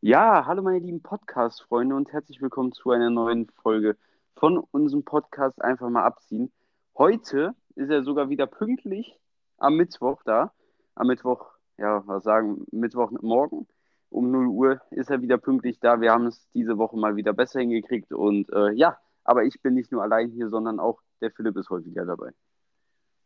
[0.00, 3.98] Ja, hallo meine lieben Podcast-Freunde und herzlich willkommen zu einer neuen Folge
[4.36, 6.50] von unserem Podcast Einfach mal abziehen.
[6.96, 9.20] Heute ist er sogar wieder pünktlich
[9.58, 10.54] am Mittwoch da.
[10.94, 13.68] Am Mittwoch, ja, was sagen, Mittwochmorgen
[14.08, 16.00] um 0 Uhr ist er wieder pünktlich da.
[16.00, 19.74] Wir haben es diese Woche mal wieder besser hingekriegt und äh, ja, aber ich bin
[19.74, 22.30] nicht nur allein hier, sondern auch der Philipp ist heute wieder dabei.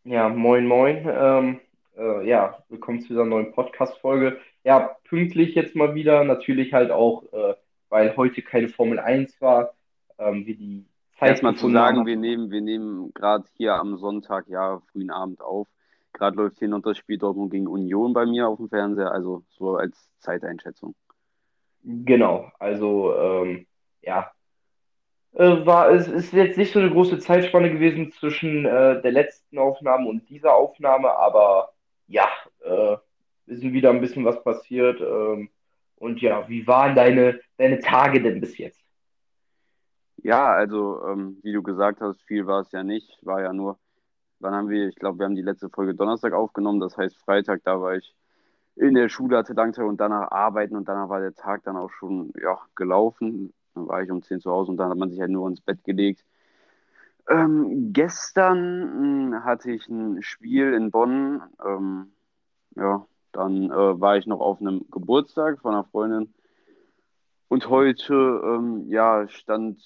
[0.05, 1.05] Ja, moin, moin.
[1.05, 1.61] Ähm,
[1.97, 4.39] äh, ja, willkommen zu dieser neuen Podcast-Folge.
[4.63, 6.23] Ja, pünktlich jetzt mal wieder.
[6.23, 7.55] Natürlich halt auch, äh,
[7.89, 9.75] weil heute keine Formel 1 war,
[10.17, 10.87] ähm, wie die
[11.19, 11.31] Zeit.
[11.31, 15.67] Erstmal zu sagen, wir nehmen, wir nehmen gerade hier am Sonntag, ja, frühen Abend auf.
[16.13, 19.43] Gerade läuft hier noch das Spiel Dortmund gegen Union bei mir auf dem Fernseher, also
[19.49, 20.95] so als Zeiteinschätzung.
[21.83, 23.67] Genau, also ähm,
[24.03, 24.31] ja,
[25.35, 29.59] äh, war es ist jetzt nicht so eine große Zeitspanne gewesen zwischen äh, der letzten
[29.59, 31.73] Aufnahme und dieser Aufnahme, aber
[32.07, 32.29] ja,
[32.65, 32.97] äh,
[33.47, 35.01] ist wieder ein bisschen was passiert.
[35.01, 35.51] Ähm,
[35.97, 38.81] und ja, wie waren deine, deine Tage denn bis jetzt?
[40.23, 43.19] Ja, also ähm, wie du gesagt hast, viel war es ja nicht.
[43.23, 43.79] War ja nur,
[44.41, 46.81] wann haben wir, ich glaube, wir haben die letzte Folge Donnerstag aufgenommen.
[46.81, 48.15] Das heißt, Freitag, da war ich
[48.77, 51.91] in der Schule, hatte Langtag und danach arbeiten und danach war der Tag dann auch
[51.91, 53.53] schon ja, gelaufen.
[53.79, 55.61] Dann war ich um 10 zu Hause und dann hat man sich halt nur ins
[55.61, 56.25] Bett gelegt.
[57.29, 61.43] Ähm, gestern mh, hm, hatte ich ein Spiel in Bonn.
[61.65, 62.13] Ähm,
[62.77, 66.33] ja, dann äh, war ich noch auf einem Geburtstag von einer Freundin.
[67.49, 68.15] Und heute,
[68.45, 69.81] ähm, ja, stand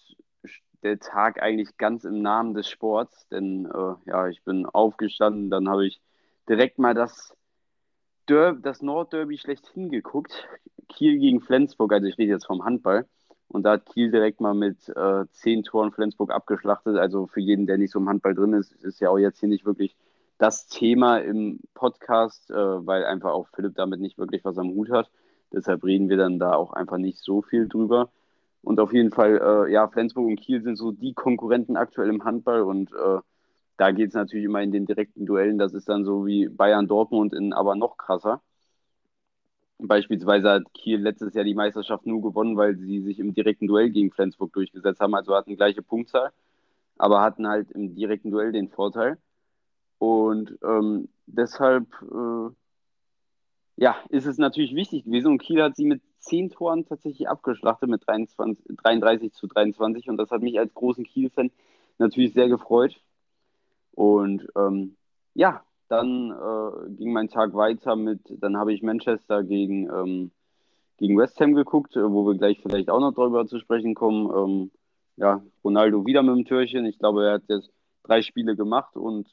[0.83, 5.69] der Tag eigentlich ganz im Namen des Sports, denn äh, ja, ich bin aufgestanden, dann
[5.69, 6.01] habe ich
[6.49, 7.35] direkt mal das,
[8.29, 10.49] Der das Nordderby schlechthin geguckt.
[10.89, 13.07] Kiel gegen Flensburg, also ich rede jetzt vom Handball.
[13.53, 16.97] Und da hat Kiel direkt mal mit äh, zehn Toren Flensburg abgeschlachtet.
[16.97, 19.49] Also für jeden, der nicht so im Handball drin ist, ist ja auch jetzt hier
[19.49, 19.95] nicht wirklich
[20.39, 24.91] das Thema im Podcast, äh, weil einfach auch Philipp damit nicht wirklich was am Hut
[24.91, 25.11] hat.
[25.53, 28.11] Deshalb reden wir dann da auch einfach nicht so viel drüber.
[28.63, 32.25] Und auf jeden Fall, äh, ja, Flensburg und Kiel sind so die Konkurrenten aktuell im
[32.25, 33.19] Handball und äh,
[33.77, 35.59] da geht es natürlich immer in den direkten Duellen.
[35.59, 38.41] Das ist dann so wie Bayern Dortmund in aber noch krasser.
[39.89, 43.91] Beispielsweise hat Kiel letztes Jahr die Meisterschaft nur gewonnen, weil sie sich im direkten Duell
[43.91, 45.15] gegen Flensburg durchgesetzt haben.
[45.15, 46.33] Also hatten gleiche Punktzahl,
[46.99, 49.19] aber hatten halt im direkten Duell den Vorteil.
[49.99, 52.51] Und ähm, deshalb äh,
[53.77, 55.29] ja, ist es natürlich wichtig gewesen.
[55.29, 60.09] Und Kiel hat sie mit zehn Toren tatsächlich abgeschlachtet mit 23, 33 zu 23.
[60.09, 61.51] Und das hat mich als großen Kiel-Fan
[61.99, 63.01] natürlich sehr gefreut.
[63.93, 64.97] Und ähm,
[65.35, 70.31] ja, dann äh, ging mein Tag weiter mit, dann habe ich Manchester gegen, ähm,
[70.97, 74.31] gegen West Ham geguckt, äh, wo wir gleich vielleicht auch noch darüber zu sprechen kommen.
[74.35, 74.71] Ähm,
[75.17, 76.87] ja, Ronaldo wieder mit dem Türchen.
[76.87, 77.71] Ich glaube, er hat jetzt
[78.05, 79.29] drei Spiele gemacht und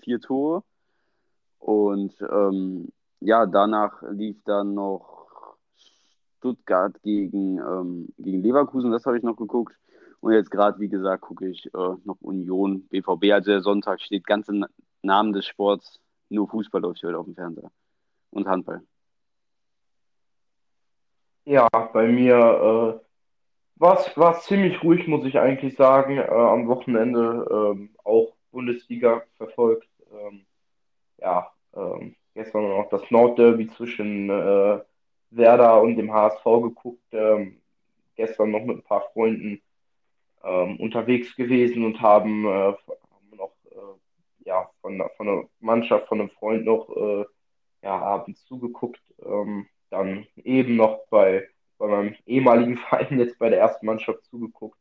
[0.00, 0.64] vier Tore.
[1.58, 2.88] Und ähm,
[3.20, 5.28] ja, danach lief dann noch
[6.38, 9.76] Stuttgart gegen, ähm, gegen Leverkusen, das habe ich noch geguckt.
[10.20, 13.32] Und jetzt gerade, wie gesagt, gucke ich äh, noch Union, BVB.
[13.32, 14.64] Also der Sonntag steht ganz im
[15.02, 16.00] Namen des Sports.
[16.28, 17.70] Nur Fußball läuft heute auf dem Fernseher.
[18.30, 18.82] Und Handball.
[21.44, 26.18] Ja, bei mir äh, war es ziemlich ruhig, muss ich eigentlich sagen.
[26.18, 29.88] Äh, am Wochenende ähm, auch Bundesliga verfolgt.
[30.12, 30.44] Ähm,
[31.18, 34.80] ja, ähm, gestern noch das Nordderby zwischen äh,
[35.30, 37.04] Werder und dem HSV geguckt.
[37.12, 37.60] Ähm,
[38.16, 39.62] gestern noch mit ein paar Freunden
[40.44, 43.76] ähm, unterwegs gewesen und haben, äh, haben noch äh,
[44.44, 47.24] ja, von, von der Mannschaft, von einem Freund noch äh,
[47.82, 49.00] ja, abends zugeguckt.
[49.24, 54.78] Ähm, dann eben noch bei, bei meinem ehemaligen Verein jetzt bei der ersten Mannschaft zugeguckt.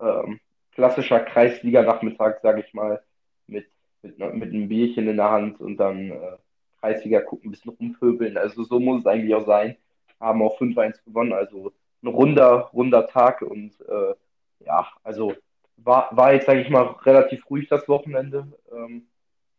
[0.00, 0.40] Ähm,
[0.72, 3.02] klassischer Kreisliga-Nachmittag, sage ich mal,
[3.46, 3.66] mit,
[4.02, 6.36] mit, mit einem Bierchen in der Hand und dann äh,
[6.80, 8.36] Kreisliga gucken, ein bisschen rumpöbeln.
[8.36, 9.76] Also so muss es eigentlich auch sein.
[10.20, 11.72] Haben auch 5-1 gewonnen, also
[12.02, 14.14] ein runder, runder Tag und äh,
[14.60, 15.34] ja, also
[15.76, 18.46] war, war jetzt, sage ich mal, relativ ruhig das Wochenende.
[18.72, 19.06] Ähm,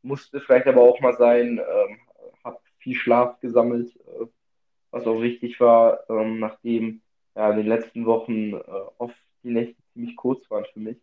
[0.01, 1.59] musste vielleicht aber auch mal sein.
[1.59, 1.97] Ähm,
[2.43, 4.25] hab viel Schlaf gesammelt, äh,
[4.91, 7.01] was auch wichtig war, ähm, nachdem
[7.35, 8.61] ja, in den letzten Wochen äh,
[8.97, 10.97] oft die Nächte ziemlich kurz waren für mich.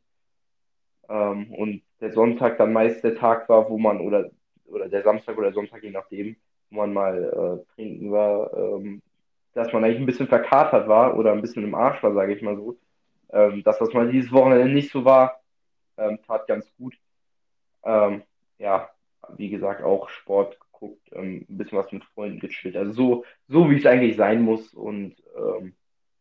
[1.08, 4.31] Ähm, und der Sonntag dann meist der Tag war, wo man, oder,
[4.67, 6.37] oder der Samstag oder Sonntag, je nachdem,
[6.70, 9.02] wo man mal äh, trinken war, ähm,
[9.52, 12.43] dass man eigentlich ein bisschen verkatert war oder ein bisschen im Arsch war, sage ich
[12.43, 12.76] mal so.
[13.34, 15.42] Ähm, das mal dieses Wochenende nicht so war,
[15.98, 16.96] ähm, tat ganz gut.
[17.84, 18.22] Ähm,
[18.58, 18.90] ja,
[19.36, 22.76] wie gesagt, auch Sport geguckt, ähm, ein bisschen was mit Freunden gechillt.
[22.76, 24.72] Also so, so wie es eigentlich sein muss.
[24.72, 25.75] Und ähm,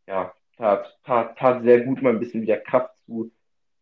[0.07, 3.31] ja, tat, tat, tat sehr gut, mal ein bisschen wieder Kraft zu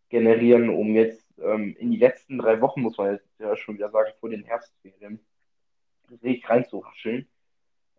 [0.09, 4.11] generieren, um jetzt in die letzten drei Wochen, muss man jetzt ja schon wieder sagen,
[4.19, 5.19] vor den Herbstferien,
[6.11, 7.27] richtig reinzuhascheln.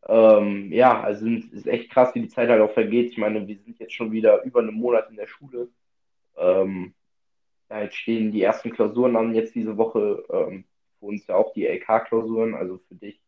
[0.09, 3.11] Ähm, ja, also es ist echt krass, wie die Zeit halt auch vergeht.
[3.11, 5.69] Ich meine, wir sind jetzt schon wieder über einen Monat in der Schule.
[6.37, 6.95] Ähm,
[7.69, 10.25] da jetzt stehen die ersten Klausuren an, jetzt diese Woche.
[10.31, 10.65] Ähm,
[10.99, 13.21] für uns ja auch die LK-Klausuren, also für dich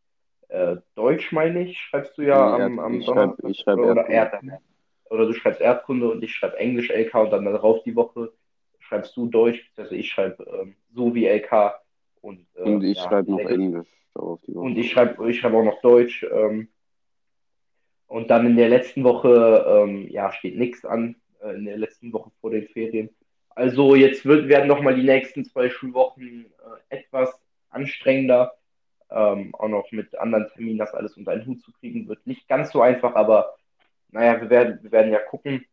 [0.48, 4.08] äh, Deutsch, meine ich, schreibst du ja Nee, am, am ich Donnerstag ich schreib oder
[4.08, 4.52] Erdkunde.
[4.52, 4.62] Erd
[5.10, 8.32] oder du schreibst Erdkunde und ich schreibe Englisch LK und dann darauf die Woche
[8.78, 11.74] schreibst du Deutsch, also ich schreibe ähm, so wie LK
[12.24, 13.38] und äh, Und ich ja, schreibe noch.
[13.38, 14.64] Englisch darauf die Woche.
[14.64, 16.24] Und ich schreibe ich schreib auch noch Deutsch.
[16.32, 16.68] Ähm,
[18.06, 22.12] und dann in der letzten Woche, ähm, ja, steht nichts an, äh, in der letzten
[22.12, 23.10] Woche vor den Ferien.
[23.50, 26.46] Also jetzt wird, werden nochmal die nächsten zwei Schulwochen
[26.90, 27.30] äh, etwas
[27.70, 28.52] anstrengender.
[29.10, 32.48] Ähm, auch noch mit anderen Terminen das alles unter einen Hut zu kriegen, wird nicht
[32.48, 33.54] ganz so einfach, aber
[34.10, 35.66] naja, wir werden, wir werden ja gucken.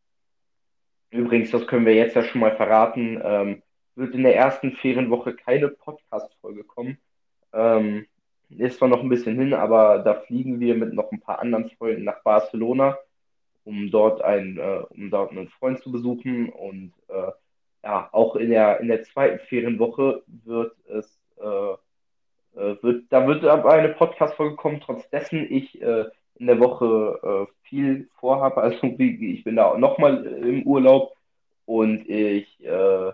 [1.11, 3.63] Übrigens, das können wir jetzt ja schon mal verraten, ähm,
[4.01, 6.97] wird in der ersten Ferienwoche keine Podcast-Folge kommen.
[7.53, 8.07] Ähm,
[8.49, 11.69] ist zwar noch ein bisschen hin, aber da fliegen wir mit noch ein paar anderen
[11.77, 12.97] Freunden nach Barcelona,
[13.63, 16.49] um dort einen, äh, um dort einen Freund zu besuchen.
[16.49, 17.31] Und äh,
[17.83, 23.45] ja, auch in der, in der zweiten Ferienwoche wird es, äh, äh, wird, da wird
[23.45, 26.05] aber eine Podcast-Folge kommen, trotz dessen ich äh,
[26.35, 28.61] in der Woche äh, viel vorhabe.
[28.61, 31.15] Also ich bin da nochmal im Urlaub
[31.65, 33.11] und ich, äh,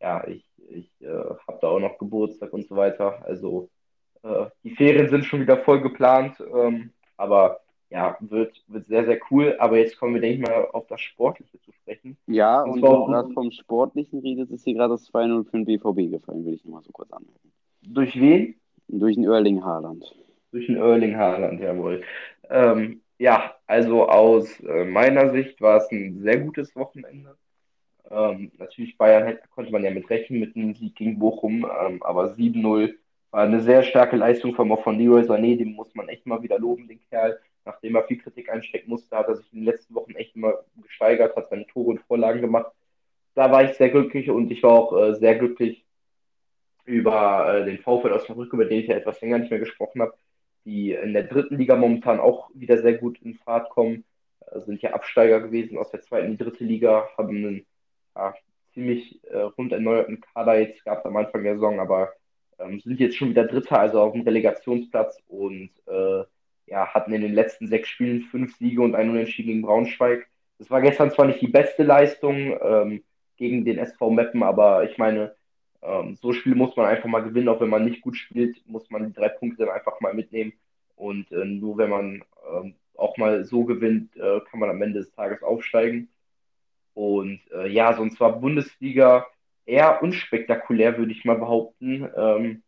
[0.00, 1.06] ja, ich, ich äh,
[1.46, 3.24] habe da auch noch Geburtstag und so weiter.
[3.24, 3.68] Also
[4.22, 7.60] äh, die Ferien sind schon wieder voll geplant, ähm, aber
[7.90, 9.56] ja, wird, wird sehr, sehr cool.
[9.58, 12.16] Aber jetzt kommen wir, denke ich mal, auf das Sportliche zu sprechen.
[12.26, 15.58] Ja, Und und wenn du gerade vom Sportlichen redest, ist hier gerade das 2-0 für
[15.58, 17.52] den BVB gefallen, will ich nochmal so kurz anmerken.
[17.82, 18.56] Durch wen?
[18.88, 20.04] Durch den Erling Haaland.
[20.50, 22.02] Durch den Erling Haaland, jawohl.
[22.50, 27.36] Ähm, ja, also aus äh, meiner Sicht war es ein sehr gutes Wochenende.
[28.10, 32.02] Ähm, natürlich Bayern hätte, konnte man ja mit rechnen mit einem Sieg gegen Bochum, ähm,
[32.02, 32.94] aber 7-0
[33.30, 36.58] war eine sehr starke Leistung von, von Leroy Sané, den muss man echt mal wieder
[36.58, 37.40] loben, den Kerl.
[37.64, 40.54] Nachdem er viel Kritik einstecken musste, hat er sich in den letzten Wochen echt immer
[40.82, 42.70] gesteigert, hat seine Tore und Vorlagen gemacht.
[43.34, 45.84] Da war ich sehr glücklich und ich war auch äh, sehr glücklich
[46.84, 50.14] über äh, den VfL Osnabrück, über den ich ja etwas länger nicht mehr gesprochen habe,
[50.64, 54.04] die in der dritten Liga momentan auch wieder sehr gut in Fahrt kommen,
[54.46, 57.66] äh, sind ja Absteiger gewesen aus der zweiten in die dritte Liga, haben einen
[58.14, 58.34] ja,
[58.74, 62.12] ziemlich äh, rund erneuerten Kader jetzt gehabt am Anfang der Saison, aber
[62.58, 66.24] ähm, sind jetzt schon wieder Dritter, also auf dem Relegationsplatz und äh,
[66.66, 70.26] ja, hatten in den letzten sechs Spielen fünf Siege und ein Unentschieden gegen Braunschweig.
[70.58, 73.04] Das war gestern zwar nicht die beste Leistung ähm,
[73.36, 75.34] gegen den SV Meppen, aber ich meine,
[75.82, 78.88] ähm, so Spiele muss man einfach mal gewinnen, auch wenn man nicht gut spielt, muss
[78.90, 80.52] man die drei Punkte dann einfach mal mitnehmen.
[80.96, 85.00] Und äh, nur wenn man ähm, auch mal so gewinnt, äh, kann man am Ende
[85.00, 86.08] des Tages aufsteigen.
[86.94, 89.26] Und äh, ja, sonst war Bundesliga
[89.66, 92.08] eher unspektakulär, würde ich mal behaupten.
[92.16, 92.62] Ähm,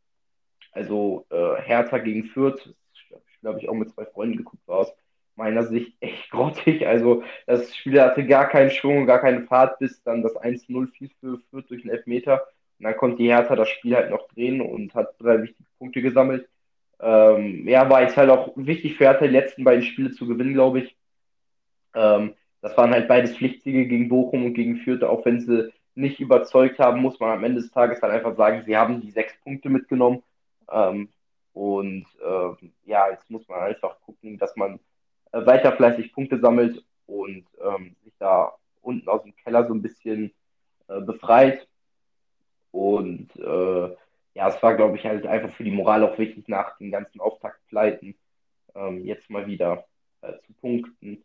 [0.73, 4.93] also äh, Hertha gegen Fürth, ich glaube ich auch mit zwei Freunden geguckt, war aus
[5.37, 6.87] meiner Sicht echt grottig.
[6.87, 10.90] Also das Spiel hatte gar keinen Schwung und gar keine Fahrt, bis dann das 1-0
[10.93, 12.46] fiel für Fürth durch einen Elfmeter.
[12.79, 16.02] Und dann konnte die Hertha das Spiel halt noch drehen und hat drei wichtige Punkte
[16.02, 16.49] gesammelt.
[17.00, 20.55] Ähm, ja, war jetzt halt auch wichtig für Hertha, die letzten beiden Spiele zu gewinnen,
[20.55, 20.96] glaube ich.
[21.94, 26.20] Ähm, das waren halt beides Pflichtsiege gegen Bochum und gegen Fürth, auch wenn sie nicht
[26.20, 29.35] überzeugt haben, muss man am Ende des Tages halt einfach sagen, sie haben die sechs
[29.43, 30.22] Punkte mitgenommen.
[30.70, 31.08] Ähm,
[31.53, 34.79] und ähm, ja, jetzt muss man einfach gucken, dass man
[35.32, 39.82] äh, weiter fleißig Punkte sammelt und ähm, sich da unten aus dem Keller so ein
[39.82, 40.32] bisschen
[40.89, 41.67] äh, befreit.
[42.72, 43.96] Und äh,
[44.34, 47.20] ja, es war, glaube ich, halt einfach für die Moral auch wichtig, nach den ganzen
[47.20, 48.17] Auftaktpleiten
[48.75, 49.86] ähm, jetzt mal wieder
[50.20, 51.25] äh, zu punkten.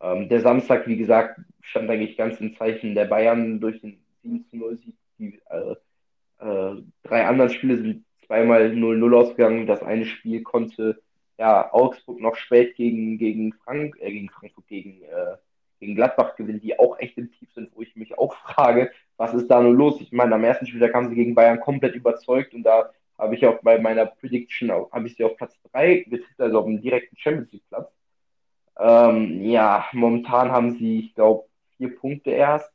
[0.00, 4.94] Ähm, der Samstag, wie gesagt, stand eigentlich ganz im Zeichen der Bayern durch den 7-0-Sieg.
[5.18, 5.74] Die äh,
[6.38, 9.66] äh, drei anderen Spiele sind zweimal 0-0 ausgegangen.
[9.66, 11.00] Das eine Spiel konnte
[11.38, 15.36] ja Augsburg noch spät gegen, gegen, Frank, äh, gegen Frankfurt, gegen, äh,
[15.80, 19.34] gegen Gladbach gewinnen, die auch echt im Tief sind, wo ich mich auch frage, was
[19.34, 20.00] ist da nur los?
[20.00, 23.46] Ich meine, am ersten Spieltag haben sie gegen Bayern komplett überzeugt und da habe ich
[23.46, 27.16] auch bei meiner Prediction, habe ich sie auf Platz 3 getippt, also auf dem direkten
[27.16, 27.90] Champions League Platz.
[28.78, 32.70] Ähm, ja, momentan haben sie, ich glaube, vier Punkte erst.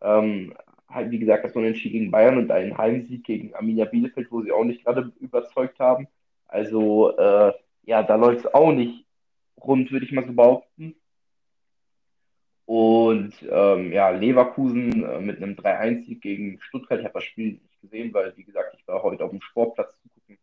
[0.00, 0.54] Ähm,
[0.88, 4.52] halt, wie gesagt, das Unentschieden gegen Bayern und einen Heimsieg gegen Arminia Bielefeld, wo sie
[4.52, 6.06] auch nicht gerade überzeugt haben.
[6.46, 7.52] Also, äh,
[7.84, 9.04] ja, da läuft es auch nicht
[9.60, 10.94] rund, würde ich mal so behaupten.
[12.66, 16.98] Und ähm, ja, Leverkusen äh, mit einem 3-1-Sieg gegen Stuttgart.
[16.98, 20.00] Ich habe das Spiel nicht gesehen, weil, wie gesagt, ich war heute auf dem Sportplatz
[20.00, 20.38] zu gucken.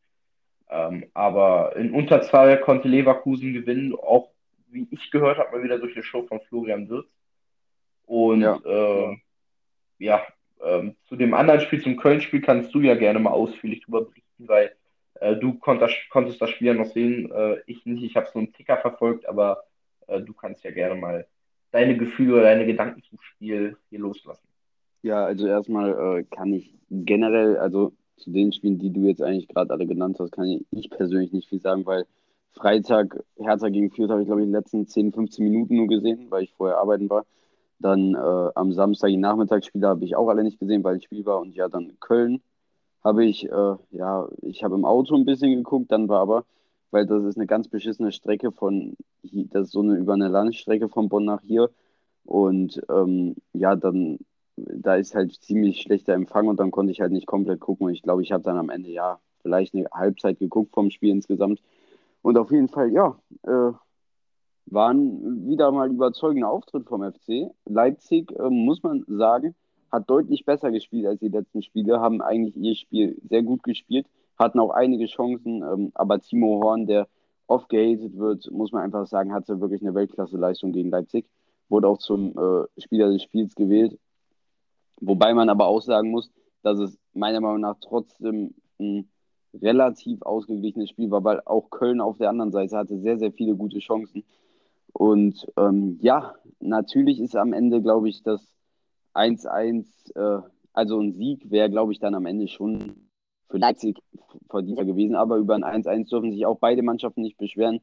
[0.69, 4.29] Ähm, aber in Unterzahl konnte Leverkusen gewinnen, auch
[4.71, 7.07] wie ich gehört habe, mal wieder durch eine Show von Florian Wirtz.
[8.05, 8.59] Und Ja.
[8.65, 9.17] äh,
[9.99, 10.21] ja,
[10.63, 14.47] ähm, zu dem anderen Spiel, zum Köln-Spiel, kannst du ja gerne mal ausführlich drüber berichten,
[14.47, 14.75] weil
[15.19, 18.33] äh, du konntest, konntest das Spiel ja noch sehen, äh, ich nicht, ich habe es
[18.35, 19.63] nur einen Ticker verfolgt, aber
[20.07, 21.27] äh, du kannst ja gerne mal
[21.71, 24.47] deine Gefühle oder deine Gedanken zum Spiel hier loslassen.
[25.03, 29.47] Ja, also erstmal äh, kann ich generell, also zu den Spielen, die du jetzt eigentlich
[29.47, 32.05] gerade alle genannt hast, kann ich persönlich nicht viel sagen, weil
[32.53, 36.27] Freitag Hertha gegen Fürth habe ich, glaube ich, die letzten 10, 15 Minuten nur gesehen,
[36.29, 37.25] weil ich vorher arbeiten war.
[37.79, 41.25] Dann äh, am Samstag die Nachmittagsspiele habe ich auch alle nicht gesehen, weil ich Spiel
[41.25, 41.39] war.
[41.41, 42.41] Und ja, dann Köln
[43.03, 46.45] habe ich, äh, ja, ich habe im Auto ein bisschen geguckt, dann war aber,
[46.91, 50.89] weil das ist eine ganz beschissene Strecke von, das ist so eine über eine Landstrecke
[50.89, 51.69] von Bonn nach hier.
[52.25, 54.19] Und ähm, ja, dann,
[54.57, 57.87] da ist halt ziemlich schlechter Empfang und dann konnte ich halt nicht komplett gucken.
[57.87, 61.11] Und ich glaube, ich habe dann am Ende, ja, vielleicht eine Halbzeit geguckt vom Spiel
[61.11, 61.61] insgesamt.
[62.21, 63.71] Und auf jeden Fall, ja, äh,
[64.67, 67.49] waren wieder mal überzeugender Auftritt vom FC.
[67.65, 69.55] Leipzig, äh, muss man sagen,
[69.91, 74.07] hat deutlich besser gespielt als die letzten Spiele, haben eigentlich ihr Spiel sehr gut gespielt,
[74.37, 77.07] hatten auch einige Chancen, ähm, aber Timo Horn, der
[77.47, 81.25] oft gehatet wird, muss man einfach sagen, hatte wirklich eine Weltklasse-Leistung gegen Leipzig,
[81.67, 83.99] wurde auch zum äh, Spieler des Spiels gewählt.
[85.01, 86.31] Wobei man aber auch sagen muss,
[86.63, 89.09] dass es meiner Meinung nach trotzdem ein
[89.53, 93.55] relativ ausgeglichenes Spiel war, weil auch Köln auf der anderen Seite hatte sehr, sehr viele
[93.55, 94.23] gute Chancen.
[94.93, 98.41] Und ähm, ja, natürlich ist am Ende, glaube ich, das
[99.13, 100.41] 1-1, äh,
[100.73, 103.07] also ein Sieg wäre, glaube ich, dann am Ende schon
[103.49, 104.01] für Leipzig
[104.49, 105.15] verdienter gewesen.
[105.15, 107.81] Aber über ein 1-1 dürfen sich auch beide Mannschaften nicht beschweren.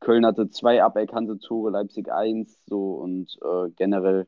[0.00, 4.26] Köln hatte zwei aberkannte Tore, Leipzig eins, so und äh, generell,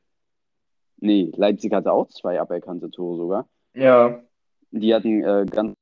[0.96, 3.48] nee, Leipzig hatte auch zwei aberkannte Tore sogar.
[3.74, 4.22] Ja.
[4.70, 5.74] Die hatten äh, ganz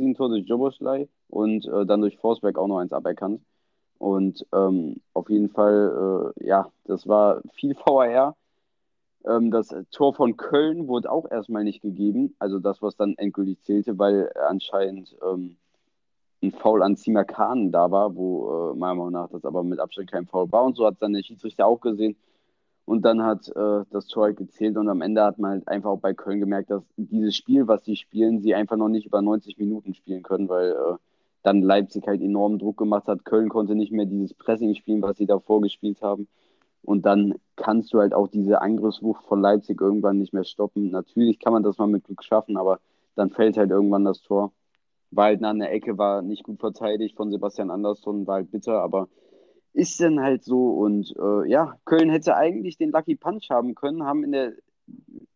[0.00, 3.42] ein Tor durch Joboslai und äh, dann durch Forsberg auch noch eins aberkannt.
[3.98, 8.36] Und ähm, auf jeden Fall, äh, ja, das war viel VAR.
[9.26, 13.62] Ähm, das Tor von Köln wurde auch erstmal nicht gegeben, also das, was dann endgültig
[13.62, 15.56] zählte, weil anscheinend ähm,
[16.42, 19.80] ein Foul an Zima Kahn da war, wo äh, meiner Meinung nach das aber mit
[19.80, 20.64] Abstand kein Foul war.
[20.64, 22.16] Und so hat es dann der Schiedsrichter auch gesehen.
[22.86, 25.90] Und dann hat äh, das Tor halt gezählt und am Ende hat man halt einfach
[25.90, 29.22] auch bei Köln gemerkt, dass dieses Spiel, was sie spielen, sie einfach noch nicht über
[29.22, 30.96] 90 Minuten spielen können, weil äh,
[31.42, 33.24] dann Leipzig halt enormen Druck gemacht hat.
[33.24, 36.28] Köln konnte nicht mehr dieses Pressing spielen, was sie davor gespielt haben.
[36.82, 40.90] Und dann kannst du halt auch diese Angriffswucht von Leipzig irgendwann nicht mehr stoppen.
[40.90, 42.80] Natürlich kann man das mal mit Glück schaffen, aber
[43.14, 44.52] dann fällt halt irgendwann das Tor.
[45.10, 48.82] War halt an der Ecke, war nicht gut verteidigt von Sebastian Andersson, war halt bitter,
[48.82, 49.08] aber
[49.74, 50.70] ist dann halt so.
[50.70, 54.52] Und äh, ja, Köln hätte eigentlich den Lucky Punch haben können, haben in der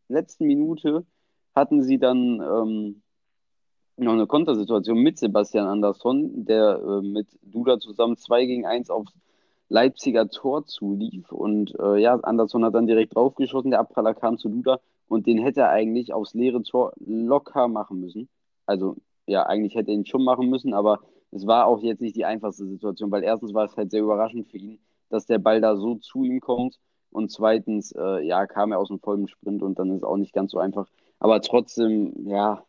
[0.08, 1.04] letzten Minute
[1.54, 3.02] hatten sie dann ähm,
[3.96, 9.12] noch eine Kontersituation mit Sebastian Andersson, der äh, mit Duda zusammen 2 gegen 1 aufs
[9.68, 11.30] Leipziger Tor zulief.
[11.32, 15.38] Und äh, ja, Andersson hat dann direkt draufgeschossen, der Abpraller kam zu Duda und den
[15.38, 18.28] hätte er eigentlich aufs leere Tor locker machen müssen.
[18.66, 22.16] Also ja, eigentlich hätte er ihn schon machen müssen, aber es war auch jetzt nicht
[22.16, 24.78] die einfachste Situation, weil erstens war es halt sehr überraschend für ihn,
[25.10, 26.78] dass der Ball da so zu ihm kommt
[27.10, 30.16] und zweitens, äh, ja, kam er aus dem vollen Sprint und dann ist es auch
[30.16, 30.88] nicht ganz so einfach.
[31.18, 32.64] Aber trotzdem, ja,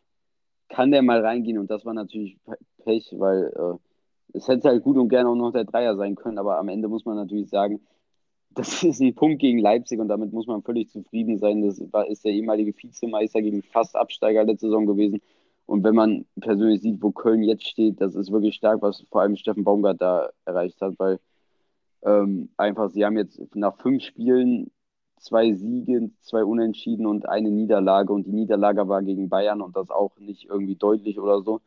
[0.68, 2.38] kann der mal reingehen und das war natürlich
[2.84, 6.38] Pech, weil äh, es hätte halt gut und gerne auch noch der Dreier sein können,
[6.38, 7.80] aber am Ende muss man natürlich sagen,
[8.54, 11.62] das ist ein Punkt gegen Leipzig und damit muss man völlig zufrieden sein.
[11.62, 15.20] Das war, ist der ehemalige Vizemeister gegen fast Absteiger letzte Saison gewesen.
[15.70, 19.20] Und wenn man persönlich sieht, wo Köln jetzt steht, das ist wirklich stark, was vor
[19.20, 21.20] allem Steffen Baumgart da erreicht hat, weil
[22.02, 24.72] ähm, einfach, sie haben jetzt nach fünf Spielen
[25.20, 28.12] zwei Siege, zwei Unentschieden und eine Niederlage.
[28.12, 31.60] Und die Niederlage war gegen Bayern und das auch nicht irgendwie deutlich oder so.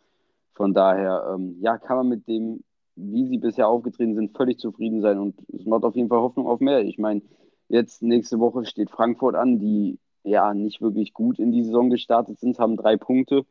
[0.52, 2.62] Von daher, ähm, ja, kann man mit dem,
[2.98, 5.18] wie sie bisher aufgetreten sind, völlig zufrieden sein.
[5.18, 6.84] Und es macht auf jeden Fall Hoffnung auf mehr.
[6.84, 7.22] Ich meine,
[7.70, 12.42] jetzt nächste Woche steht Frankfurt an, die ja nicht wirklich gut in die Saison gestartet
[12.42, 13.46] sind, haben drei Punkte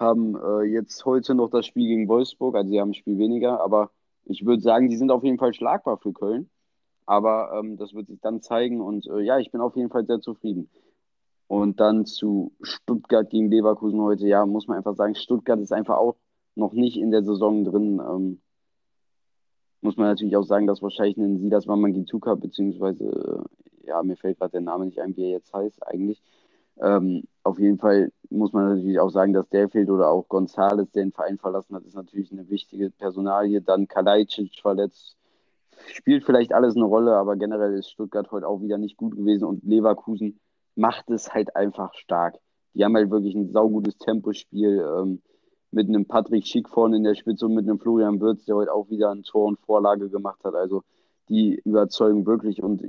[0.00, 3.60] haben äh, jetzt heute noch das Spiel gegen Wolfsburg, also sie haben ein Spiel weniger,
[3.60, 3.90] aber
[4.24, 6.50] ich würde sagen, die sind auf jeden Fall schlagbar für Köln.
[7.06, 10.06] Aber ähm, das wird sich dann zeigen und äh, ja, ich bin auf jeden Fall
[10.06, 10.70] sehr zufrieden.
[11.48, 15.98] Und dann zu Stuttgart gegen Leverkusen heute, ja, muss man einfach sagen, Stuttgart ist einfach
[15.98, 16.16] auch
[16.54, 18.00] noch nicht in der Saison drin.
[18.00, 18.40] Ähm,
[19.80, 23.04] muss man natürlich auch sagen, dass wahrscheinlich ein Silas Mamangituka, beziehungsweise,
[23.84, 26.22] äh, ja, mir fällt gerade der Name nicht ein, wie er jetzt heißt eigentlich,
[26.80, 30.90] ähm, auf jeden Fall muss man natürlich auch sagen, dass der fehlt oder auch Gonzales,
[30.92, 33.60] der den Verein verlassen hat, ist natürlich eine wichtige Personalie.
[33.60, 35.16] Dann Kalajdzic verletzt,
[35.88, 39.44] spielt vielleicht alles eine Rolle, aber generell ist Stuttgart heute auch wieder nicht gut gewesen
[39.44, 40.38] und Leverkusen
[40.76, 42.38] macht es halt einfach stark.
[42.74, 45.20] Die haben halt wirklich ein saugutes Tempospiel ähm,
[45.72, 48.72] mit einem Patrick Schick vorne in der Spitze und mit einem Florian Würz, der heute
[48.72, 50.54] auch wieder ein Tor und Vorlage gemacht hat.
[50.54, 50.82] Also
[51.28, 52.82] die überzeugen wirklich und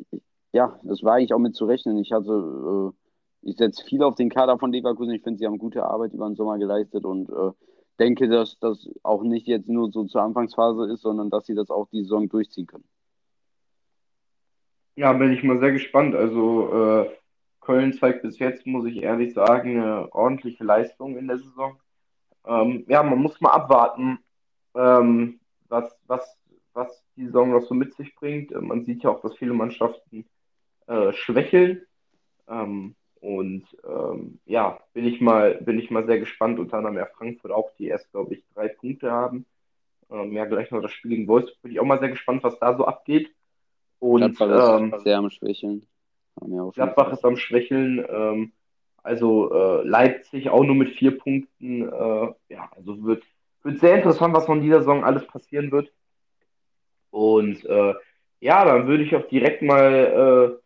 [0.53, 1.97] ja, das war eigentlich auch mit zu rechnen.
[1.97, 3.00] Ich hatte äh,
[3.41, 5.13] ich setze viel auf den Kader von Leverkusen.
[5.13, 7.51] Ich finde, sie haben gute Arbeit über den Sommer geleistet und äh,
[7.99, 11.69] denke, dass das auch nicht jetzt nur so zur Anfangsphase ist, sondern dass sie das
[11.69, 12.87] auch die Saison durchziehen können.
[14.95, 16.15] Ja, bin ich mal sehr gespannt.
[16.15, 17.09] Also äh,
[17.61, 21.79] Köln zeigt bis jetzt, muss ich ehrlich sagen, eine ordentliche Leistung in der Saison.
[22.45, 24.19] Ähm, ja, man muss mal abwarten,
[24.75, 26.37] ähm, was, was,
[26.73, 28.51] was die Saison noch so mit sich bringt.
[28.51, 30.25] Man sieht ja auch, dass viele Mannschaften
[30.87, 31.85] äh, schwächeln.
[32.47, 36.59] Ähm, und ähm, ja, bin ich mal, bin ich mal sehr gespannt.
[36.59, 39.45] Unter anderem ja Frankfurt auch, die erst, glaube ich, drei Punkte haben.
[40.09, 41.61] Ähm, ja, gleich noch das Spiel gegen Wolfsburg.
[41.61, 43.31] Bin ich auch mal sehr gespannt, was da so abgeht.
[43.99, 45.85] Und Gladbach ist ähm, sehr am Schwächeln.
[46.73, 48.03] Gladbach ist am Schwächeln.
[48.09, 48.51] Ähm,
[49.03, 51.83] also äh, Leipzig auch nur mit vier Punkten.
[51.83, 53.23] Äh, ja, also wird,
[53.61, 55.91] wird sehr interessant, was von dieser Saison alles passieren wird.
[57.11, 57.93] Und äh,
[58.39, 60.60] ja, dann würde ich auch direkt mal äh,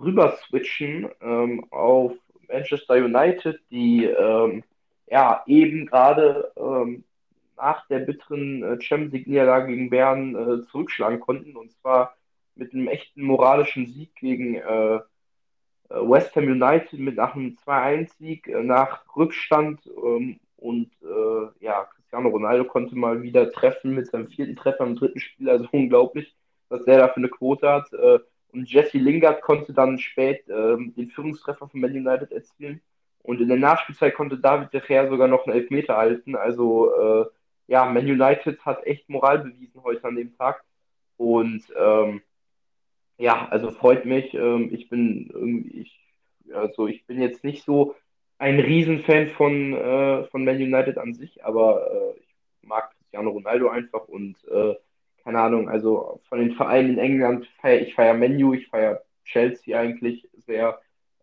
[0.00, 2.12] rüber switchen ähm, auf
[2.48, 4.62] Manchester United, die ähm,
[5.06, 7.04] ja eben gerade ähm,
[7.56, 11.56] nach der bitteren äh, Champions League-Niederlage gegen Bern äh, zurückschlagen konnten.
[11.56, 12.16] Und zwar
[12.54, 15.00] mit einem echten moralischen Sieg gegen äh, äh
[15.88, 22.28] West Ham United mit nach einem 2-1-Sieg äh, nach Rückstand ähm, und äh, ja, Cristiano
[22.28, 26.34] Ronaldo konnte mal wieder treffen mit seinem vierten Treffer im dritten Spiel, also unglaublich,
[26.68, 27.92] was der da für eine Quote hat.
[28.56, 32.80] Und Jesse Lingard konnte dann spät ähm, den Führungstreffer von Man United erzielen.
[33.22, 36.36] Und in der Nachspielzeit konnte David De Gea sogar noch einen Elfmeter halten.
[36.36, 37.26] Also äh,
[37.66, 40.64] ja, Man United hat echt Moral bewiesen heute an dem Tag.
[41.18, 42.22] Und ähm,
[43.18, 44.32] ja, also freut mich.
[44.32, 46.00] Ähm, ich bin irgendwie, ich,
[46.54, 47.94] also ich bin jetzt nicht so
[48.38, 52.36] ein Riesenfan von, äh, von Man United an sich, aber äh, ich
[52.68, 54.74] mag Cristiano Ronaldo einfach und äh,
[55.26, 59.76] keine Ahnung, also von den Vereinen in England feiere ich feiere Menu, ich feiere Chelsea
[59.76, 60.78] eigentlich sehr,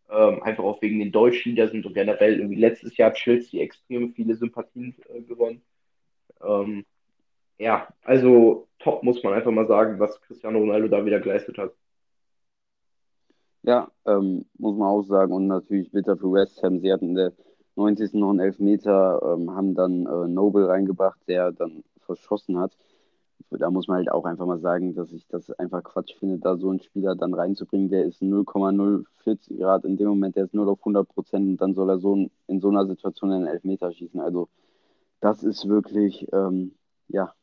[0.09, 4.13] ähm, einfach auch wegen den Deutschen, die sind und generell irgendwie letztes Jahr Chelsea extrem
[4.13, 5.61] viele Sympathien äh, gewonnen.
[6.43, 6.83] Ähm,
[7.57, 11.71] ja, also top muss man einfach mal sagen, was Cristiano Ronaldo da wieder geleistet hat.
[13.61, 15.31] Ja, ähm, muss man auch sagen.
[15.31, 16.81] Und natürlich bitter für West Ham.
[16.81, 17.31] Sie hatten in der
[17.77, 18.15] 90.
[18.15, 22.75] noch einen Elfmeter, ähm, haben dann äh, Noble reingebracht, der dann verschossen hat.
[23.51, 26.57] Da muss man halt auch einfach mal sagen, dass ich das einfach Quatsch finde, da
[26.57, 27.89] so einen Spieler dann reinzubringen.
[27.89, 31.73] Der ist 0,040 Grad in dem Moment, der ist 0 auf 100 Prozent und dann
[31.73, 34.19] soll er so in so einer Situation einen Elfmeter schießen.
[34.19, 34.49] Also,
[35.21, 36.73] das ist wirklich, ähm,
[37.07, 37.33] ja,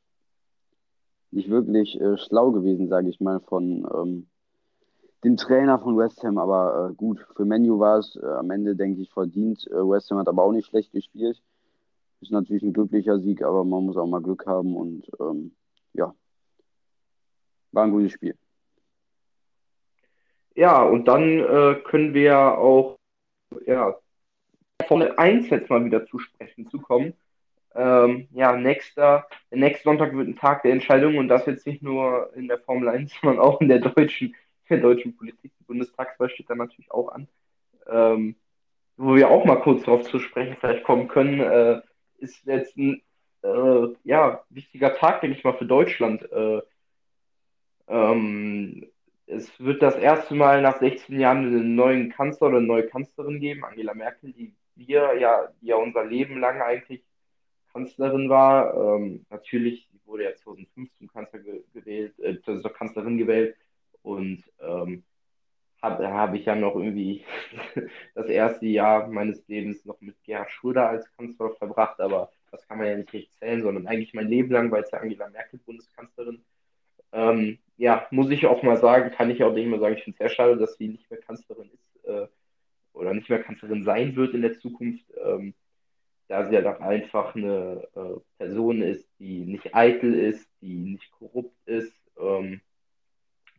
[1.31, 4.27] nicht wirklich äh, schlau gewesen, sage ich mal, von, ähm,
[5.25, 8.75] dem Trainer von West Ham, aber äh, gut, für Menu war es äh, am Ende,
[8.75, 9.67] denke ich, verdient.
[9.67, 11.43] Äh, West Ham hat aber auch nicht schlecht gespielt.
[12.21, 15.53] Ist natürlich ein glücklicher Sieg, aber man muss auch mal Glück haben und ähm,
[15.93, 16.15] ja,
[17.73, 18.37] war ein gutes Spiel.
[20.55, 22.99] Ja, und dann äh, können wir auch
[23.67, 23.97] ja,
[24.87, 27.15] Formel 1 jetzt mal wieder zu sprechen zu kommen.
[27.75, 31.83] Ähm, ja, nächster, der nächste Sonntag wird ein Tag der Entscheidung und das jetzt nicht
[31.83, 34.35] nur in der Formel 1, sondern auch in der deutschen
[34.71, 35.53] der deutschen Politik.
[35.59, 37.29] Die Bundestagswahl steht da natürlich auch an.
[37.89, 38.37] Ähm,
[38.97, 41.81] wo wir auch mal kurz darauf zu sprechen vielleicht kommen können, äh,
[42.19, 43.03] ist jetzt ein
[43.43, 46.31] äh, ja, wichtiger Tag, denke ich mal, für Deutschland.
[46.31, 46.61] Äh,
[47.89, 48.87] ähm,
[49.27, 53.41] es wird das erste Mal nach 16 Jahren einen neuen Kanzler oder eine neue Kanzlerin
[53.41, 57.05] geben, Angela Merkel, die wir ja, die ja unser Leben lang eigentlich
[57.73, 58.75] Kanzlerin war.
[58.75, 61.41] Ähm, natürlich, wurde ja 2005 zum Kanzler
[61.73, 63.57] gewählt, äh, zur Kanzlerin gewählt.
[64.03, 65.05] Und ähm,
[65.83, 67.25] habe hab ich ja noch irgendwie
[68.15, 72.79] das erste Jahr meines Lebens noch mit Gerhard Schröder als Kanzler verbracht, aber das kann
[72.79, 75.61] man ja nicht richtig zählen, sondern eigentlich mein Leben lang, weil es ja Angela Merkel
[75.61, 76.45] Bundeskanzlerin.
[77.13, 80.17] Ähm, ja, muss ich auch mal sagen, kann ich auch nicht mehr sagen, ich finde
[80.17, 82.27] es sehr schade, dass sie nicht mehr Kanzlerin ist äh,
[82.93, 85.55] oder nicht mehr Kanzlerin sein wird in der Zukunft, ähm,
[86.29, 91.11] da sie ja doch einfach eine äh, Person ist, die nicht eitel ist, die nicht
[91.13, 92.61] korrupt ist, ähm,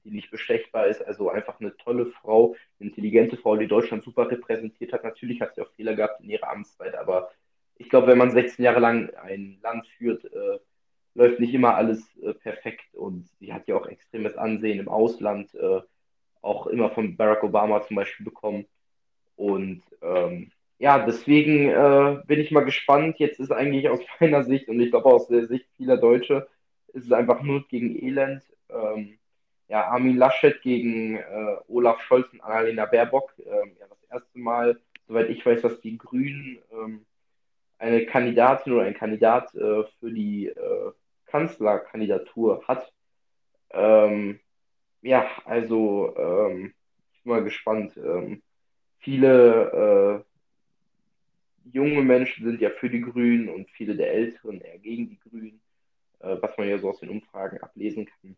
[0.03, 1.01] die nicht bestechbar ist.
[1.05, 5.03] Also einfach eine tolle Frau, eine intelligente Frau, die Deutschland super repräsentiert hat.
[5.03, 7.31] Natürlich hat sie auch Fehler gehabt in ihrer Amtszeit, aber
[7.77, 10.59] ich glaube, wenn man 16 Jahre lang ein Land führt, äh,
[11.13, 15.53] läuft nicht immer alles äh, perfekt und sie hat ja auch extremes Ansehen im Ausland,
[15.55, 15.81] äh,
[16.41, 18.65] auch immer von Barack Obama zum Beispiel bekommen.
[19.35, 23.19] Und ähm, ja, deswegen äh, bin ich mal gespannt.
[23.19, 26.47] Jetzt ist eigentlich aus meiner Sicht und ich glaube aus der Sicht vieler Deutsche,
[26.93, 28.43] ist es einfach nur gegen Elend.
[28.69, 29.17] Ähm,
[29.67, 33.33] ja, Armin Laschet gegen äh, Olaf Scholz und Annalena Baerbock.
[33.39, 37.05] Ähm, ja, das erste Mal, soweit ich weiß, dass die Grünen ähm,
[37.81, 40.91] eine Kandidatin oder ein Kandidat äh, für die äh,
[41.25, 42.93] Kanzlerkandidatur hat.
[43.71, 44.39] Ähm,
[45.01, 46.73] ja, also ähm,
[47.13, 47.97] ich bin mal gespannt.
[47.97, 48.43] Ähm,
[48.99, 50.23] viele
[51.65, 55.19] äh, junge Menschen sind ja für die Grünen und viele der Älteren eher gegen die
[55.19, 55.61] Grünen,
[56.19, 58.37] äh, was man ja so aus den Umfragen ablesen kann.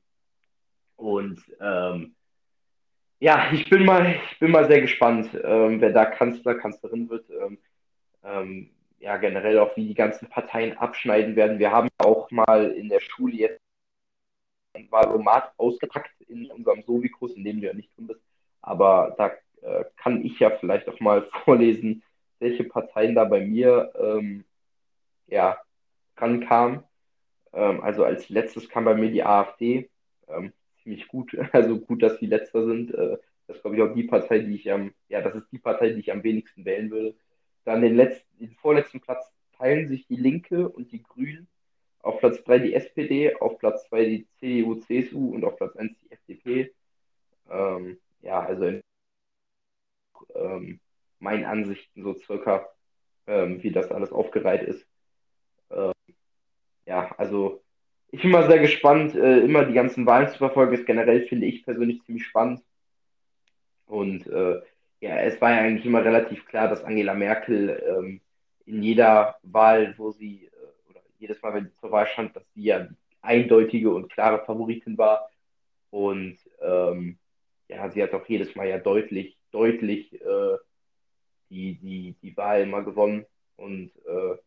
[0.96, 2.16] Und ähm,
[3.20, 7.30] ja, ich bin mal, ich bin mal sehr gespannt, ähm, wer da Kanzler, Kanzlerin wird.
[7.30, 7.58] Ähm,
[8.24, 8.70] ähm,
[9.04, 11.60] ja, generell auch, wie die ganzen Parteien abschneiden werden.
[11.60, 13.60] Wir haben auch mal in der Schule jetzt
[14.74, 18.22] ein Wahlomat ausgepackt in unserem Sovikus, in dem du ja nicht drin bist.
[18.62, 22.02] Aber da äh, kann ich ja vielleicht auch mal vorlesen,
[22.40, 24.46] welche Parteien da bei mir ähm,
[25.28, 25.58] ja,
[26.16, 26.84] rankamen.
[27.52, 29.90] Ähm, also als letztes kam bei mir die AfD.
[30.30, 32.94] Ähm, ziemlich gut, also gut, dass die letzter sind.
[32.94, 35.60] Äh, das ist, glaube ich, auch die Partei, die ich am, ja, das ist die
[35.60, 37.16] Partei, die ich am wenigsten wählen würde.
[37.66, 41.48] Dann den letzten, den vorletzten Platz teilen sich die Linke und die Grünen.
[42.00, 45.98] Auf Platz 3 die SPD, auf Platz 2 die CDU, CSU und auf Platz 1
[46.02, 46.74] die FDP.
[47.50, 48.82] Ähm, ja, also in,
[50.36, 50.80] ähm,
[51.20, 52.68] meinen Ansichten so circa,
[53.28, 54.86] ähm, wie das alles aufgereiht ist.
[55.72, 55.94] Ähm,
[56.86, 57.64] ja, also
[58.12, 60.76] ich bin mal sehr gespannt, äh, immer die ganzen Wahlen zu verfolgen.
[60.76, 62.62] Das generell finde ich persönlich ziemlich spannend.
[63.86, 64.62] Und äh,
[65.04, 68.22] ja, es war ja eigentlich immer relativ klar, dass Angela Merkel ähm,
[68.66, 72.46] in jeder Wahl, wo sie, äh, oder jedes Mal, wenn sie zur Wahl stand, dass
[72.54, 75.30] sie ja die eindeutige und klare Favoritin war.
[75.90, 77.18] Und ähm,
[77.68, 80.58] ja, sie hat auch jedes Mal ja deutlich, deutlich äh,
[81.50, 83.26] die, die, die Wahl immer gewonnen.
[83.58, 84.38] Und äh,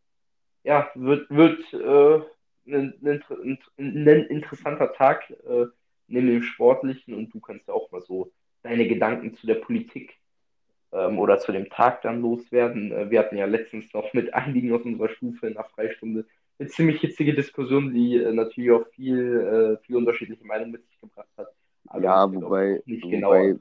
[0.64, 2.22] ja, wird, wird äh,
[2.66, 5.66] ein, ein, ein, interessanter Tag äh,
[6.06, 10.18] neben dem Sportlichen und du kannst ja auch mal so deine Gedanken zu der Politik
[10.96, 12.92] ähm, oder zu dem Tag dann loswerden.
[12.92, 16.24] Äh, wir hatten ja letztens noch mit einigen aus unserer Stufe in der Freistunde
[16.58, 21.00] eine ziemlich hitzige Diskussion, die äh, natürlich auch viel, äh, viel unterschiedliche Meinungen mit sich
[21.00, 21.48] gebracht hat.
[21.88, 23.56] Aber ja, wobei, nicht genau wobei,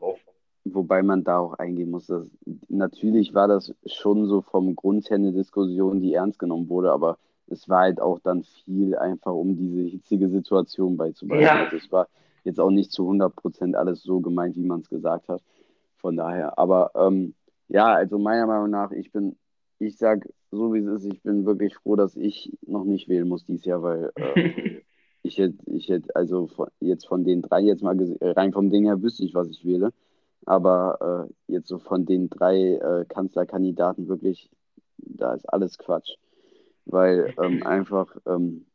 [0.63, 2.29] wobei man da auch eingehen muss, dass
[2.69, 7.17] natürlich war das schon so vom Grund her eine Diskussion, die ernst genommen wurde, aber
[7.47, 11.45] es war halt auch dann viel einfach, um diese hitzige Situation beizubehalten.
[11.45, 11.65] Ja.
[11.65, 12.07] Also es war
[12.43, 15.41] jetzt auch nicht zu 100 Prozent alles so gemeint, wie man es gesagt hat.
[16.05, 17.33] Von daher, aber ähm,
[17.67, 19.35] ja, also meiner Meinung nach, ich bin,
[19.79, 23.27] ich sag so wie es ist, ich bin wirklich froh, dass ich noch nicht wählen
[23.27, 24.81] muss dieses Jahr, weil äh,
[25.23, 28.85] ich hätte, ich hätte, also von, jetzt von den drei jetzt mal rein vom Ding
[28.85, 29.93] her wüsste ich, was ich wähle.
[30.45, 34.51] Aber äh, jetzt so von den drei äh, Kanzlerkandidaten wirklich,
[34.97, 36.17] da ist alles Quatsch.
[36.85, 38.67] Weil ähm, einfach, ähm,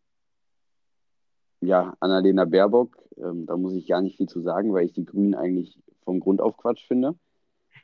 [1.60, 5.04] ja, Annalena Baerbock, ähm, da muss ich gar nicht viel zu sagen, weil ich die
[5.04, 7.14] Grünen eigentlich vom Grund auf Quatsch finde.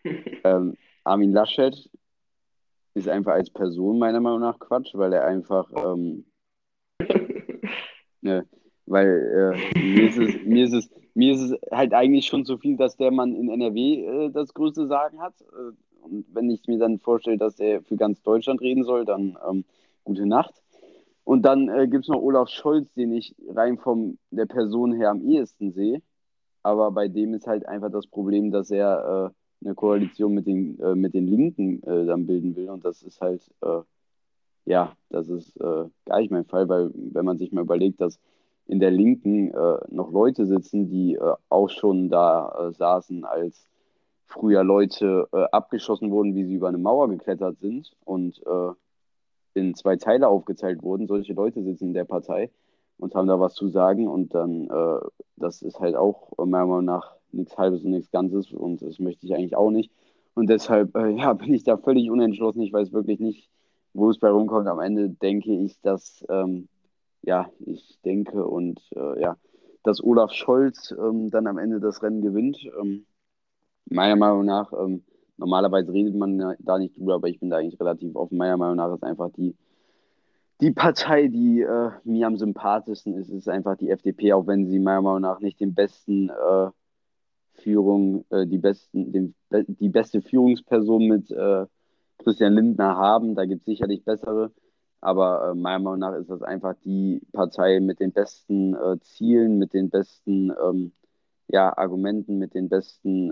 [0.44, 1.90] ähm, Armin Laschet
[2.94, 6.24] ist einfach als Person meiner Meinung nach Quatsch, weil er einfach, ähm,
[8.22, 8.46] ne,
[8.86, 12.56] weil äh, mir, ist es, mir, ist es, mir ist es halt eigentlich schon so
[12.56, 15.34] viel, dass der Mann in NRW äh, das größte Sagen hat.
[15.40, 19.36] Äh, und wenn ich mir dann vorstelle, dass er für ganz Deutschland reden soll, dann
[19.48, 19.64] ähm,
[20.04, 20.54] gute Nacht.
[21.24, 25.10] Und dann äh, gibt es noch Olaf Scholz, den ich rein von der Person her
[25.10, 26.00] am ehesten sehe.
[26.66, 30.76] Aber bei dem ist halt einfach das Problem, dass er äh, eine Koalition mit den,
[30.80, 32.70] äh, mit den Linken äh, dann bilden will.
[32.70, 33.82] Und das ist halt, äh,
[34.64, 38.18] ja, das ist äh, gar nicht mein Fall, weil wenn man sich mal überlegt, dass
[38.66, 39.52] in der Linken
[39.90, 41.16] noch Leute sitzen, die
[41.48, 43.68] auch schon da saßen, als
[44.24, 48.42] früher Leute abgeschossen wurden, wie sie über eine Mauer geklettert sind und
[49.54, 51.06] in zwei Teile aufgeteilt wurden.
[51.06, 52.50] Solche Leute sitzen in der Partei
[52.98, 55.00] und haben da was zu sagen und dann, äh,
[55.36, 59.26] das ist halt auch meiner Meinung nach nichts Halbes und nichts Ganzes und das möchte
[59.26, 59.90] ich eigentlich auch nicht.
[60.34, 62.62] Und deshalb, äh, ja, bin ich da völlig unentschlossen.
[62.62, 63.50] Ich weiß wirklich nicht,
[63.94, 64.68] wo es bei rumkommt.
[64.68, 66.68] Am Ende denke ich, dass, ähm,
[67.22, 69.36] ja, ich denke und äh, ja,
[69.82, 72.58] dass Olaf Scholz ähm, dann am Ende das Rennen gewinnt.
[72.80, 73.06] Ähm,
[73.86, 75.04] meiner Meinung nach, ähm,
[75.38, 78.38] Normalerweise redet man da nicht drüber, aber ich bin da eigentlich relativ offen.
[78.38, 79.54] Meiner Meinung nach ist einfach die,
[80.60, 84.78] die Partei, die äh, mir am sympathischsten ist, ist einfach die FDP, auch wenn sie
[84.78, 86.70] meiner Meinung nach nicht den besten äh,
[87.54, 91.66] Führung, äh, die besten, den, die beste Führungsperson mit äh,
[92.18, 93.34] Christian Lindner haben.
[93.34, 94.52] Da gibt es sicherlich bessere.
[95.02, 99.58] Aber äh, meiner Meinung nach ist das einfach die Partei mit den besten äh, Zielen,
[99.58, 100.92] mit den besten ähm,
[101.48, 103.30] ja, Argumenten, mit den besten,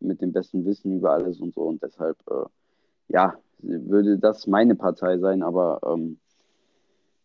[0.00, 1.62] mit dem besten Wissen über alles und so.
[1.62, 2.16] Und deshalb,
[3.06, 6.18] ja, würde das meine Partei sein, aber ähm,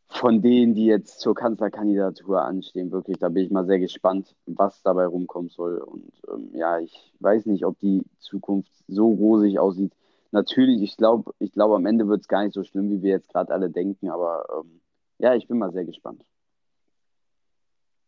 [0.10, 4.82] von denen, die jetzt zur Kanzlerkandidatur anstehen, wirklich, da bin ich mal sehr gespannt, was
[4.82, 5.80] dabei rumkommen soll.
[5.80, 9.93] Und ähm, ja, ich weiß nicht, ob die Zukunft so rosig aussieht.
[10.32, 13.12] Natürlich, ich glaube, ich glaube, am Ende wird es gar nicht so schlimm, wie wir
[13.12, 14.82] jetzt gerade alle denken, aber ähm,
[15.20, 16.24] ja, ich bin mal sehr gespannt.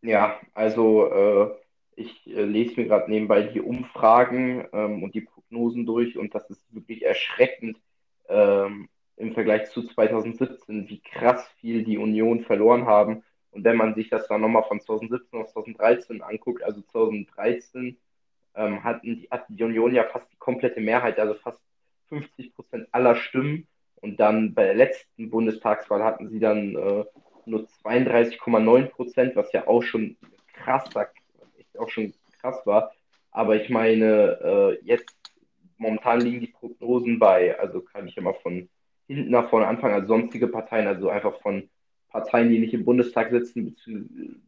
[0.02, 1.50] Ja, also äh,
[1.96, 6.50] ich äh, lese mir gerade nebenbei die Umfragen ähm, und die Prognosen durch und das
[6.50, 7.78] ist wirklich erschreckend
[8.30, 8.88] ähm,
[9.20, 13.24] im Vergleich zu 2017, wie krass viel die Union verloren haben.
[13.52, 17.98] Und wenn man sich das dann nochmal von 2017 auf 2013 anguckt, also 2013
[18.56, 21.62] ähm, hatten die, hatte die Union ja fast die komplette Mehrheit, also fast
[22.08, 23.68] 50 Prozent aller Stimmen.
[23.98, 27.04] Und dann bei der letzten Bundestagswahl hatten sie dann äh,
[27.46, 30.16] nur 32,9 Prozent, was ja auch schon
[30.54, 30.86] krass,
[31.78, 32.94] auch schon krass war.
[33.32, 35.14] Aber ich meine, äh, jetzt
[35.78, 38.70] momentan liegen die Prognosen bei, also kann ich immer von
[39.10, 41.68] hinten nach vorne anfangen, also sonstige Parteien, also einfach von
[42.10, 43.76] Parteien, die nicht im Bundestag sitzen,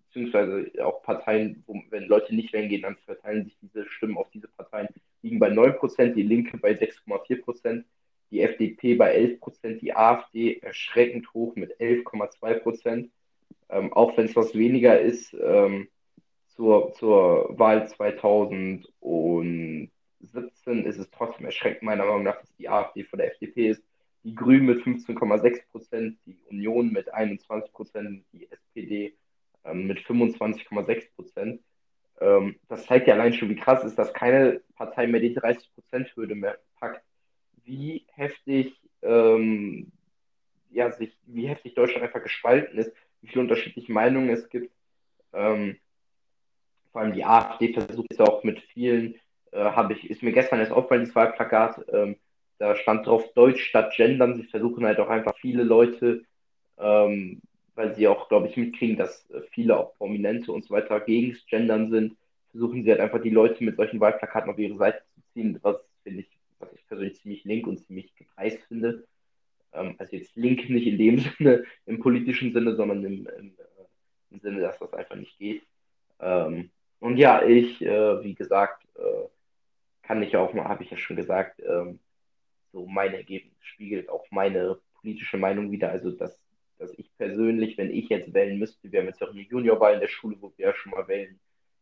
[0.08, 4.30] beziehungsweise auch Parteien, wo, wenn Leute nicht wählen gehen, dann verteilen sich diese Stimmen auf
[4.32, 4.90] diese Parteien,
[5.24, 7.84] liegen bei 9%, die Linke bei 6,4%,
[8.30, 13.10] die FDP bei 11%, die AfD erschreckend hoch mit 11,2%,
[13.70, 15.88] ähm, auch wenn es was weniger ist ähm,
[16.50, 19.90] zur, zur Wahl 2017
[20.86, 23.82] ist es trotzdem erschreckend meiner Meinung nach, dass die AfD von der FDP ist
[24.24, 29.16] die Grünen mit 15,6 Prozent, die Union mit 21 Prozent, die SPD
[29.64, 31.62] ähm, mit 25,6 Prozent.
[32.20, 35.74] Ähm, das zeigt ja allein schon, wie krass ist, dass keine Partei mehr die 30
[35.74, 37.04] Prozent Hürde mehr packt.
[37.64, 39.92] Wie heftig, ähm,
[40.70, 44.72] ja, sich, wie heftig Deutschland einfach gespalten ist, wie viele unterschiedliche Meinungen es gibt.
[45.34, 45.78] Ähm,
[46.92, 49.16] vor allem die AfD versucht es auch mit vielen,
[49.52, 52.18] äh, habe ich, ist mir gestern erst aufgefallen, das Wahlplakat, ähm,
[52.62, 54.36] da stand drauf Deutsch statt Gendern.
[54.36, 56.24] Sie versuchen halt auch einfach viele Leute,
[56.78, 57.42] ähm,
[57.74, 61.36] weil sie auch, glaube ich, mitkriegen, dass äh, viele auch Prominente und so weiter gegen
[61.50, 62.16] Gendern sind,
[62.52, 65.78] versuchen sie halt einfach die Leute mit solchen Wahlplakaten auf ihre Seite zu ziehen, was
[66.04, 66.28] finde ich,
[66.60, 69.08] was ich persönlich ziemlich link und ziemlich gedreist finde.
[69.74, 73.86] Ähm, also jetzt link nicht in dem Sinne, im politischen Sinne, sondern im, im, äh,
[74.30, 75.64] im Sinne, dass das einfach nicht geht.
[76.20, 76.70] Ähm,
[77.00, 79.28] und ja, ich, äh, wie gesagt, äh,
[80.04, 81.98] kann ich auch mal, habe ich ja schon gesagt, ähm,
[82.72, 85.92] so mein Ergebnis spiegelt auch meine politische Meinung wieder.
[85.92, 86.40] Also, dass,
[86.78, 90.00] dass ich persönlich, wenn ich jetzt wählen müsste, wir haben jetzt auch eine Juniorwahl in
[90.00, 91.40] der Schule, wo wir ja schon mal wählen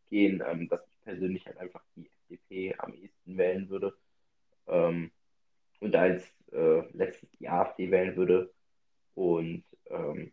[0.08, 3.94] gehen, ähm, dass ich persönlich halt einfach die FDP am ehesten wählen würde.
[4.68, 5.10] Ähm,
[5.80, 8.52] und als äh, letztes die AfD wählen würde.
[9.14, 10.32] Und ähm,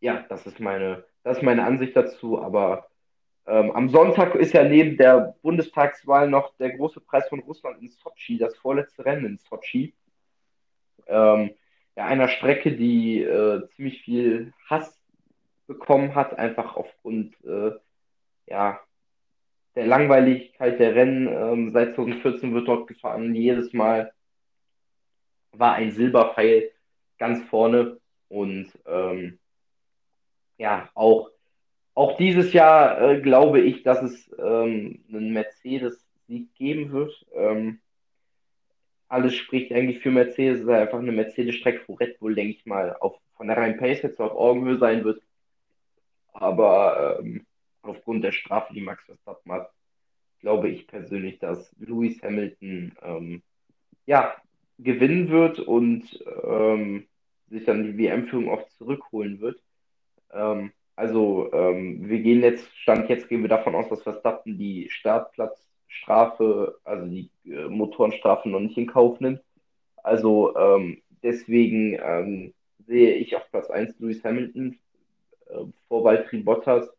[0.00, 2.88] ja, das ist meine, das ist meine Ansicht dazu, aber
[3.48, 7.88] ähm, am Sonntag ist ja neben der Bundestagswahl noch der große Preis von Russland in
[7.88, 9.94] Sochi, das vorletzte Rennen in Sochi
[11.08, 11.50] ähm,
[11.96, 15.00] ja, einer Strecke, die äh, ziemlich viel Hass
[15.66, 17.72] bekommen hat, einfach aufgrund äh,
[18.46, 18.80] ja,
[19.74, 21.26] der Langweiligkeit der Rennen.
[21.26, 23.34] Ähm, seit 2014 wird dort gefahren.
[23.34, 24.12] Jedes Mal
[25.52, 26.70] war ein Silberpfeil
[27.18, 29.38] ganz vorne und ähm,
[30.58, 31.30] ja, auch,
[31.98, 37.26] auch dieses Jahr äh, glaube ich, dass es ähm, einen Mercedes-Sieg geben wird.
[37.34, 37.80] Ähm,
[39.08, 40.58] alles spricht eigentlich für Mercedes.
[40.58, 43.78] Es ist einfach eine Mercedes-Strecke, wo Red Bull, denke ich mal, auf, von der reinen
[43.78, 45.20] Pace jetzt auf Augenhöhe sein wird.
[46.32, 47.44] Aber ähm,
[47.82, 49.72] aufgrund der Strafe, die Max Verstappen hat,
[50.38, 53.42] glaube ich persönlich, dass Lewis Hamilton ähm,
[54.06, 54.36] ja,
[54.78, 56.04] gewinnen wird und
[56.44, 57.08] ähm,
[57.48, 59.60] sich dann die WM-Führung auch zurückholen wird.
[60.32, 64.90] Ähm, also ähm, wir gehen jetzt, Stand jetzt gehen wir davon aus, dass Verstappen die
[64.90, 69.40] Startplatz Strafe, also die äh, Motorenstrafe noch nicht in Kauf nimmt.
[70.02, 72.52] Also ähm, deswegen ähm,
[72.84, 74.76] sehe ich auf Platz 1 Lewis Hamilton
[75.46, 76.90] äh, vor Valtteri Bottas,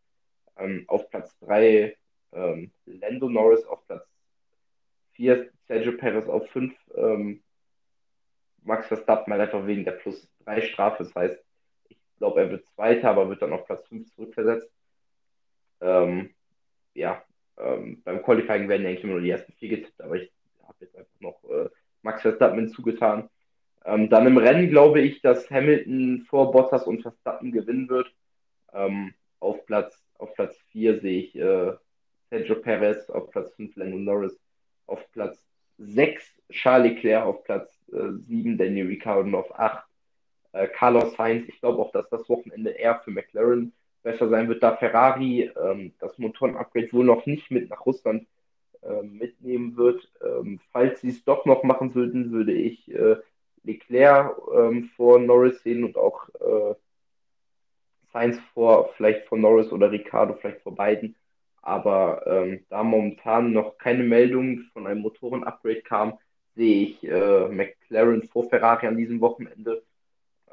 [0.58, 1.94] ähm, auf Platz 3
[2.32, 4.08] ähm, Lando Norris, auf Platz
[5.16, 7.42] 4 Sergio Perez, auf 5 ähm,
[8.64, 11.04] Max Verstappen halt einfach wegen der plus 3 Strafe.
[11.04, 11.44] Das heißt,
[12.20, 14.72] glaube, er wird Zweiter, aber wird dann auf Platz 5 zurückversetzt.
[15.82, 16.34] Ähm,
[16.94, 17.24] ja,
[17.58, 20.96] ähm, beim Qualifying werden eigentlich immer nur die ersten vier getippt, aber ich habe jetzt
[20.96, 21.70] einfach noch äh,
[22.02, 23.30] Max Verstappen hinzugetan.
[23.86, 28.12] Ähm, dann im Rennen glaube ich, dass Hamilton vor Bottas und Verstappen gewinnen wird.
[28.74, 31.74] Ähm, auf Platz auf Platz 4 sehe ich äh,
[32.30, 34.40] Sergio Perez, auf Platz 5 Lando Norris,
[34.86, 35.44] auf Platz
[35.78, 39.89] 6 Charles Leclerc, auf Platz äh, 7 Daniel Ricciardo und auf 8
[40.52, 41.48] äh, Carlos Sainz.
[41.48, 45.94] Ich glaube auch, dass das Wochenende eher für McLaren besser sein wird, da Ferrari ähm,
[46.00, 48.28] das Motorenupgrade wohl noch nicht mit nach Russland
[48.82, 50.10] äh, mitnehmen wird.
[50.24, 53.18] Ähm, falls sie es doch noch machen würden, würde ich äh,
[53.64, 56.76] Leclerc ähm, vor Norris sehen und auch äh,
[58.14, 61.16] Sainz vor, vielleicht vor Norris oder Ricardo, vielleicht vor beiden.
[61.62, 66.18] Aber ähm, da momentan noch keine Meldung von einem Motorenupgrade kam,
[66.56, 69.84] sehe ich äh, McLaren vor Ferrari an diesem Wochenende.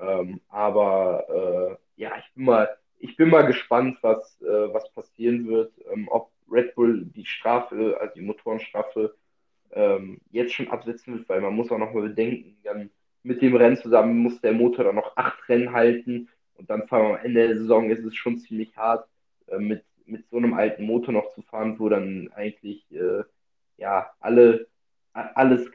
[0.01, 5.47] Ähm, aber äh, ja, ich bin mal ich bin mal gespannt, was, äh, was passieren
[5.47, 9.15] wird, ähm, ob Red Bull die Strafe, also die Motorenstrafe
[9.73, 12.91] ähm, jetzt schon absetzen wird, weil man muss auch noch mal bedenken, dann
[13.23, 16.99] mit dem Rennen zusammen muss der Motor dann noch acht Rennen halten und dann vor
[16.99, 17.91] am Ende der Saison.
[17.91, 19.09] Ist es schon ziemlich hart,
[19.49, 23.25] äh, mit, mit so einem alten Motor noch zu fahren, wo dann eigentlich äh,
[23.79, 24.69] ja alle
[25.13, 25.71] alles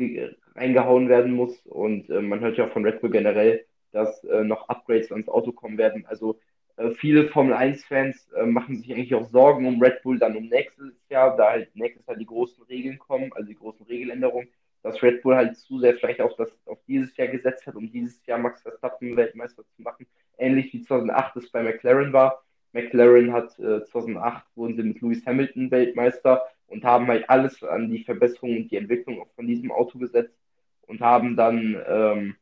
[0.55, 1.65] reingehauen werden muss.
[1.65, 5.29] Und äh, man hört ja auch von Red Bull generell, dass äh, noch Upgrades ans
[5.29, 6.05] Auto kommen werden.
[6.07, 6.39] Also
[6.77, 10.47] äh, viele Formel 1-Fans äh, machen sich eigentlich auch Sorgen um Red Bull dann um
[10.47, 14.47] nächstes Jahr, da halt nächstes Jahr die großen Regeln kommen, also die großen Regeländerungen,
[14.83, 17.91] dass Red Bull halt zu sehr vielleicht auf, das, auf dieses Jahr gesetzt hat, um
[17.91, 20.07] dieses Jahr Max Verstappen Weltmeister zu machen.
[20.37, 22.43] Ähnlich wie 2008 es bei McLaren war.
[22.73, 27.91] McLaren hat äh, 2008 wurden sie mit Lewis Hamilton Weltmeister und haben halt alles an
[27.91, 30.39] die Verbesserung und die Entwicklung von diesem Auto gesetzt
[30.87, 32.35] und haben dann ähm,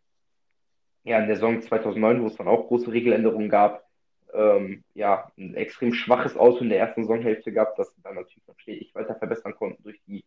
[1.04, 3.90] ja in der Saison 2009, wo es dann auch große Regeländerungen gab,
[4.34, 8.60] ähm, ja, ein extrem schwaches Auto in der ersten Saisonhälfte gehabt, das dann natürlich noch
[8.60, 10.24] stetig weiter verbessern konnten durch die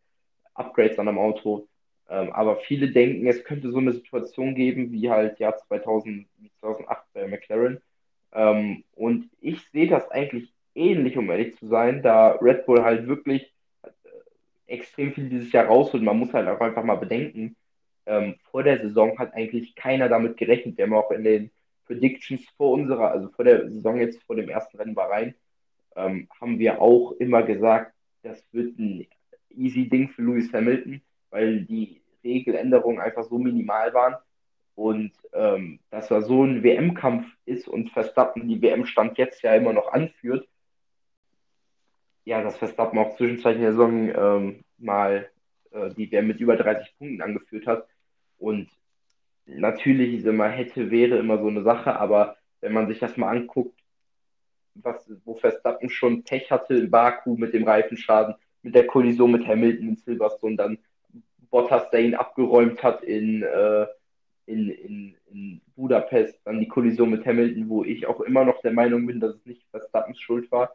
[0.55, 1.69] Upgrades an dem Auto.
[2.09, 6.27] Ähm, aber viele denken, es könnte so eine Situation geben wie halt Jahr 2000,
[6.61, 7.81] 2008 bei McLaren.
[8.33, 13.07] Ähm, und ich sehe das eigentlich ähnlich, um ehrlich zu sein, da Red Bull halt
[13.07, 13.89] wirklich äh,
[14.67, 16.03] extrem viel dieses Jahr rausholt.
[16.03, 17.57] Man muss halt auch einfach mal bedenken,
[18.07, 20.77] ähm, vor der Saison hat eigentlich keiner damit gerechnet.
[20.77, 21.51] Wir haben auch in den
[21.87, 25.35] Predictions vor unserer, also vor der Saison jetzt, vor dem ersten Rennen Bahrain,
[25.97, 29.07] ähm, haben wir auch immer gesagt, das wird ein
[29.51, 34.17] easy Ding für Lewis Hamilton, weil die Regeländerungen einfach so minimal waren
[34.75, 39.73] und ähm, dass er so ein WM-Kampf ist und Verstappen die WM-Stand jetzt ja immer
[39.73, 40.49] noch anführt.
[42.25, 45.31] Ja, dass Verstappen auch zwischenzeitlich in der Saison ähm, mal
[45.73, 47.87] äh, die WM mit über 30 Punkten angeführt hat.
[48.43, 48.69] Und
[49.47, 53.31] natürlich ist immer hätte, wäre immer so eine Sache, aber wenn man sich das mal
[53.31, 53.79] anguckt,
[54.75, 59.47] was, wo Verstappen schon Pech hatte in Baku mit dem Reifenschaden, mit der Kollision mit
[59.47, 60.79] Hamilton in Silverstone, dann
[61.51, 63.87] Bottas, der ihn abgeräumt hat in, äh,
[64.47, 68.73] in, in, in Budapest, dann die Kollision mit Hamilton, wo ich auch immer noch der
[68.73, 70.75] Meinung bin, dass es nicht Verstappens Schuld war.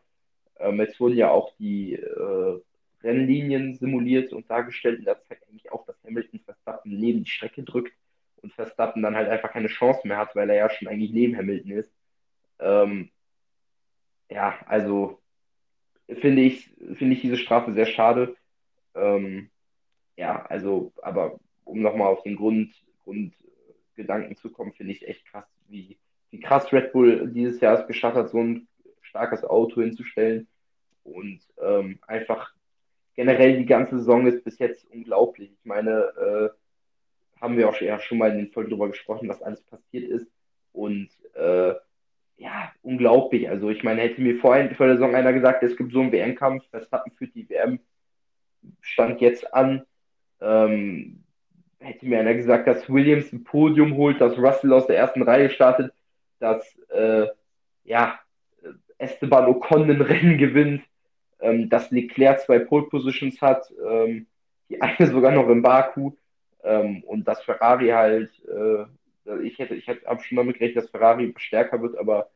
[0.60, 2.62] Ähm, es wurden ja auch die äh,
[3.04, 7.64] Rennlinien simuliert und dargestellt und das zeigt eigentlich auch, dass Hamilton Verstappen neben die Strecke
[7.64, 7.94] drückt
[8.42, 11.38] und Verstappen dann halt einfach keine Chance mehr hat, weil er ja schon eigentlich neben
[11.38, 11.92] Hamilton ist.
[12.60, 13.10] Ähm,
[14.30, 15.20] ja, also
[16.08, 18.36] finde ich, finde ich diese Strafe sehr schade.
[18.96, 19.50] Ähm,
[20.16, 25.46] ja, also, aber um nochmal auf den Grund, Grundgedanken zu kommen, finde ich echt krass,
[25.68, 25.98] wie,
[26.32, 28.68] wie krass Red Bull dieses Jahr es geschafft hat, so ein
[29.02, 30.48] starkes Auto hinzustellen.
[31.04, 32.54] Und ähm, einfach
[33.18, 35.52] generell die ganze Saison ist bis jetzt unglaublich.
[35.52, 39.42] Ich meine, äh, haben wir auch ja schon mal in den Folgen darüber gesprochen, was
[39.42, 40.28] alles passiert ist.
[40.72, 41.74] Und äh,
[42.38, 43.50] ja, unglaublich.
[43.50, 46.12] Also ich meine, hätte mir vorhin vor der Saison einer gesagt, es gibt so einen
[46.12, 47.80] WM-Kampf, Verstappen führt die WM,
[48.82, 49.84] stand jetzt an.
[50.40, 51.24] Ähm,
[51.80, 55.50] hätte mir einer gesagt, dass Williams ein Podium holt, dass Russell aus der ersten Reihe
[55.50, 55.92] startet,
[56.40, 57.28] dass äh,
[57.84, 58.20] ja,
[59.00, 60.84] Esteban Ocon ein Rennen gewinnt,
[61.40, 64.28] ähm, dass Leclerc zwei Pole Positions hat, ähm,
[64.70, 66.14] die eine sogar noch im Baku
[66.64, 68.86] ähm, und dass Ferrari halt, äh,
[69.44, 72.30] ich hätte, ich hätte schon damit gerechnet, dass Ferrari stärker wird, aber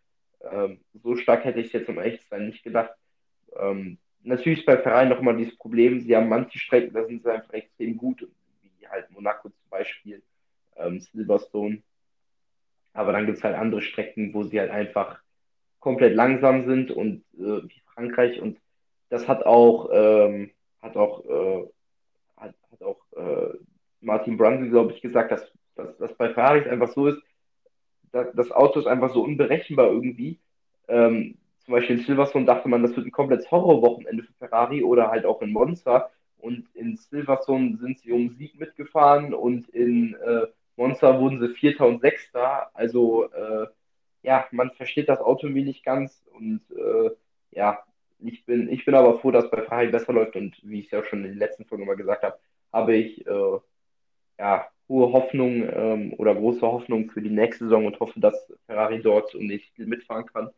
[0.52, 2.92] ähm, so stark hätte ich es jetzt echt sein nicht gedacht.
[3.58, 7.24] Ähm, natürlich ist bei Ferrari noch mal dieses Problem, sie haben manche Strecken, da sind
[7.24, 8.28] sie einfach extrem gut,
[8.62, 10.22] wie halt Monaco zum Beispiel,
[10.78, 11.82] ähm, Silverstone.
[12.94, 15.22] Aber dann gibt es halt andere Strecken, wo sie halt einfach
[15.80, 18.58] komplett langsam sind und äh, wie Frankreich und
[19.12, 21.68] das hat auch, ähm, hat auch, äh,
[22.38, 23.58] hat, hat auch äh,
[24.00, 27.22] Martin Brundle, glaube ich, gesagt, dass, dass, dass bei Ferraris einfach so ist,
[28.14, 30.40] dass, das Auto ist einfach so unberechenbar irgendwie.
[30.88, 35.12] Ähm, zum Beispiel in Silverstone dachte man, das wird ein komplettes Horrorwochenende für Ferrari oder
[35.12, 36.10] halt auch in Monza.
[36.38, 40.48] Und in Silverstone sind sie um Sieg mitgefahren und in äh,
[40.78, 42.72] Monza wurden sie Vierter und Sechster.
[42.74, 43.68] Also äh,
[44.24, 47.12] ja, man versteht das Auto irgendwie nicht ganz und äh,
[47.52, 47.84] ja,
[48.24, 50.92] ich bin, ich bin aber froh, dass bei Ferrari besser läuft und wie ich es
[50.92, 52.38] ja schon in den letzten Folgen mal gesagt habe,
[52.72, 53.60] habe ich äh,
[54.40, 59.02] ja, hohe Hoffnung ähm, oder große Hoffnung für die nächste Saison und hoffe, dass Ferrari
[59.02, 60.50] dort um den Titel mitfahren kann.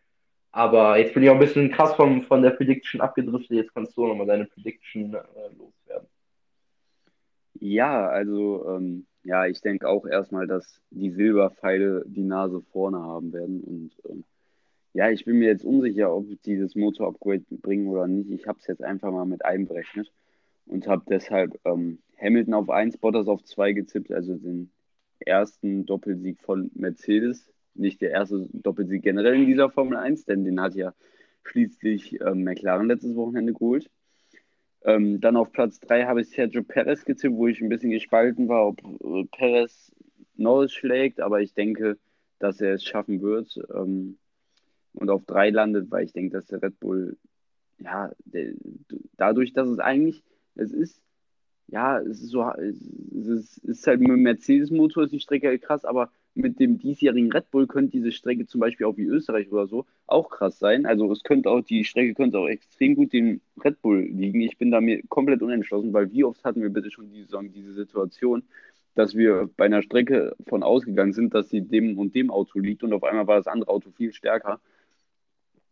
[0.52, 3.58] Aber jetzt bin ich auch ein bisschen krass von, von der Prediction abgedriftet.
[3.58, 5.20] Jetzt kannst du nochmal deine Prediction äh,
[5.58, 6.08] loswerden.
[7.56, 13.34] Ja, also ähm, ja, ich denke auch erstmal, dass die Silberpfeile die Nase vorne haben
[13.34, 13.64] werden.
[13.64, 14.24] Und ähm,
[14.94, 18.30] ja, ich bin mir jetzt unsicher, ob die das Motor-Upgrade bringen oder nicht.
[18.30, 20.12] Ich habe es jetzt einfach mal mit einberechnet
[20.68, 24.72] und habe deshalb ähm, Hamilton auf 1, Bottas auf 2 gezippt, also den
[25.20, 27.52] ersten Doppelsieg von Mercedes.
[27.74, 30.94] Nicht der erste Doppelsieg generell in dieser Formel 1, denn den hat ja
[31.44, 33.90] schließlich ähm, McLaren letztes Wochenende geholt.
[34.86, 38.48] Ähm, dann auf Platz 3 habe ich Sergio Perez getippt, wo ich ein bisschen gespalten
[38.48, 39.92] war, ob äh, Perez
[40.36, 41.98] Norris schlägt, aber ich denke,
[42.38, 44.18] dass er es schaffen wird ähm,
[44.94, 47.18] und auf 3 landet, weil ich denke, dass der Red Bull,
[47.80, 48.54] ja, der,
[49.18, 50.24] dadurch, dass es eigentlich,
[50.56, 51.02] es ist
[51.68, 55.62] ja, es ist so, es ist, ist halt mit dem Mercedes-Motor ist die Strecke halt
[55.62, 59.52] krass, aber mit dem diesjährigen Red Bull könnte diese Strecke zum Beispiel auch wie Österreich
[59.52, 60.86] oder so auch krass sein.
[60.86, 64.42] Also es könnte auch, die Strecke könnte auch extrem gut dem Red Bull liegen.
[64.42, 67.52] Ich bin da mir komplett unentschlossen, weil wie oft hatten wir bitte schon diese Saison
[67.52, 68.44] diese Situation,
[68.96, 72.84] dass wir bei einer Strecke von ausgegangen sind, dass sie dem und dem Auto liegt
[72.84, 74.60] und auf einmal war das andere Auto viel stärker.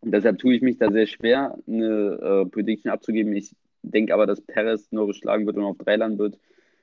[0.01, 3.35] Und deshalb tue ich mich da sehr schwer, eine äh, Prediction abzugeben.
[3.35, 6.37] Ich denke aber, dass Perez Norris schlagen wird und auf drei landen wird.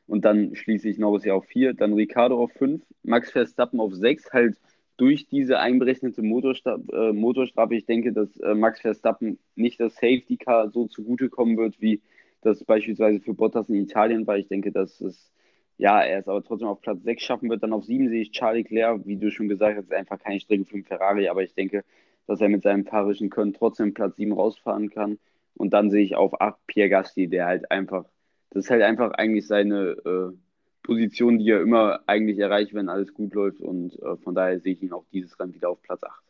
[0.07, 3.95] Und dann schließe ich Norris ja auf vier, dann Ricardo auf fünf, Max Verstappen auf
[3.95, 4.57] sechs, halt
[4.97, 7.75] durch diese einberechnete Motorstra äh, Motorstrafe.
[7.77, 12.01] Ich denke, dass äh, Max Verstappen nicht das Safety Car so zugutekommen wird, wie
[12.41, 14.39] das beispielsweise für Bottas in Italien war.
[14.39, 15.31] Ich denke, dass es,
[15.77, 17.63] ja, er es aber trotzdem auf Platz 6 schaffen wird.
[17.63, 20.65] Dann auf 7 sehe ich Charlie Leclerc, wie du schon gesagt hast, einfach keine Strecke
[20.65, 21.85] für den Ferrari, aber ich denke,
[22.29, 25.19] dass er mit seinem fahrischen Können trotzdem Platz 7 rausfahren kann.
[25.55, 28.05] Und dann sehe ich auf 8 Pierre Gasti, der halt einfach,
[28.51, 30.37] das ist halt einfach eigentlich seine äh,
[30.83, 33.61] Position, die er immer eigentlich erreicht, wenn alles gut läuft.
[33.61, 36.23] Und äh, von daher sehe ich ihn auch dieses Rennen wieder auf Platz 8.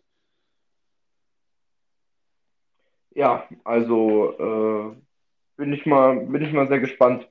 [3.14, 4.96] Ja, also äh,
[5.56, 7.28] bin ich mal, bin ich mal sehr gespannt,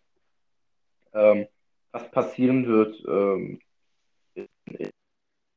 [1.14, 1.48] ähm,
[1.94, 3.02] was passieren wird.
[3.08, 3.62] Ähm,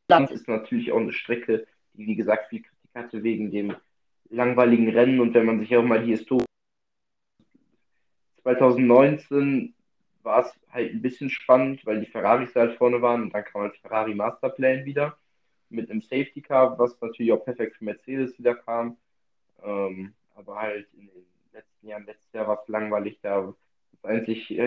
[0.08, 3.74] Land ist natürlich auch eine Strecke, die wie gesagt viel Kritik hatte wegen dem
[4.30, 6.44] langweiligen Rennen und wenn man sich auch mal die Historie
[8.42, 9.74] 2019
[10.22, 13.62] war es halt ein bisschen spannend, weil die Ferraris halt vorne waren und dann kam
[13.62, 15.16] halt Ferrari Masterplan wieder
[15.70, 18.96] mit einem Safety Car, was natürlich auch perfekt für Mercedes wieder kam.
[19.62, 23.42] Ähm, aber halt in den letzten Jahren, letztes Jahr war es langweilig, da
[24.02, 24.58] das einzig,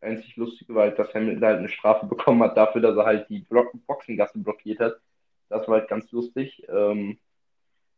[0.00, 3.28] einzig Lustige war halt, dass Hamilton halt eine Strafe bekommen hat dafür, dass er halt
[3.28, 3.44] die
[3.86, 5.00] Boxengasse blockiert hat.
[5.48, 6.62] Das war halt ganz lustig.
[6.68, 7.18] Ähm,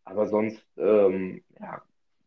[0.05, 1.82] aber sonst, ähm, ja,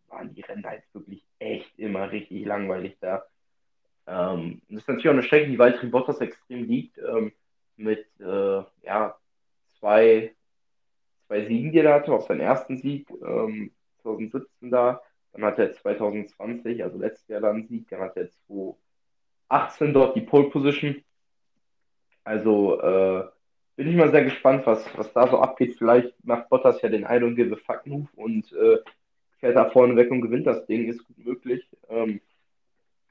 [0.08, 3.26] waren die Rennen halt wirklich echt immer richtig langweilig da.
[4.06, 7.32] Ähm, das ist natürlich auch eine Strecke, die Valtteri Bottas extrem liegt, ähm,
[7.78, 9.18] mit äh, ja,
[9.80, 10.34] zwei,
[11.28, 13.72] zwei Siegen, die er hatte, auch seinen ersten Sieg ähm,
[14.02, 15.02] 2017 da.
[15.32, 20.16] Dann hat er 2020, also letztes Jahr dann einen Sieg, dann hat er 2018 dort
[20.16, 21.04] die Pole Position.
[22.24, 23.26] Also äh,
[23.76, 25.76] bin ich mal sehr gespannt, was, was da so abgeht.
[25.78, 28.78] Vielleicht macht Bottas ja den I don't give a fuck Move und äh,
[29.40, 31.68] fährt da vorne weg und gewinnt das Ding, ist gut möglich.
[31.90, 32.22] Ähm,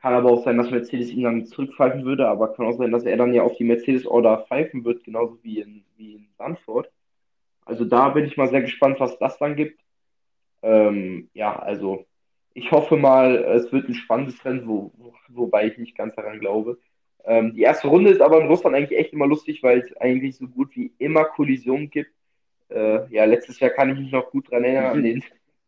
[0.01, 3.05] kann aber auch sein, dass Mercedes ihn dann zurückpfeifen würde, aber kann auch sein, dass
[3.05, 6.91] er dann ja auf die Mercedes-Order pfeifen wird, genauso wie in, wie in Sanford.
[7.65, 9.81] Also da bin ich mal sehr gespannt, was das dann gibt.
[10.63, 12.07] Ähm, ja, also
[12.55, 14.93] ich hoffe mal, es wird ein spannendes Rennen, wo,
[15.29, 16.79] wobei ich nicht ganz daran glaube.
[17.25, 20.37] Ähm, die erste Runde ist aber in Russland eigentlich echt immer lustig, weil es eigentlich
[20.37, 22.11] so gut wie immer Kollisionen gibt.
[22.69, 25.23] Äh, ja, letztes Jahr kann ich mich noch gut dran erinnern, an den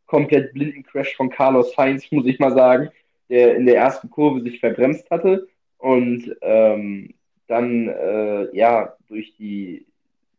[0.06, 2.90] komplett blinden Crash von Carlos Sainz, muss ich mal sagen,
[3.28, 5.48] der in der ersten Kurve sich verbremst hatte
[5.78, 7.14] und ähm,
[7.46, 9.86] dann, äh, ja, durch die,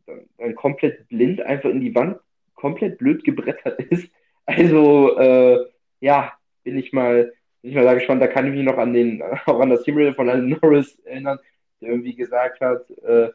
[0.06, 2.18] dann, dann, komplett blind einfach in die Wand
[2.54, 4.08] komplett blöd gebrettert ist.
[4.44, 5.66] Also, äh,
[6.00, 6.32] ja,
[6.64, 7.32] bin ich mal
[7.62, 9.82] bin ich mal da gespannt, da kann ich mich noch an den, auch an das
[9.82, 11.38] Teamrede von Alan Norris erinnern,
[11.80, 13.30] der irgendwie gesagt hat, äh,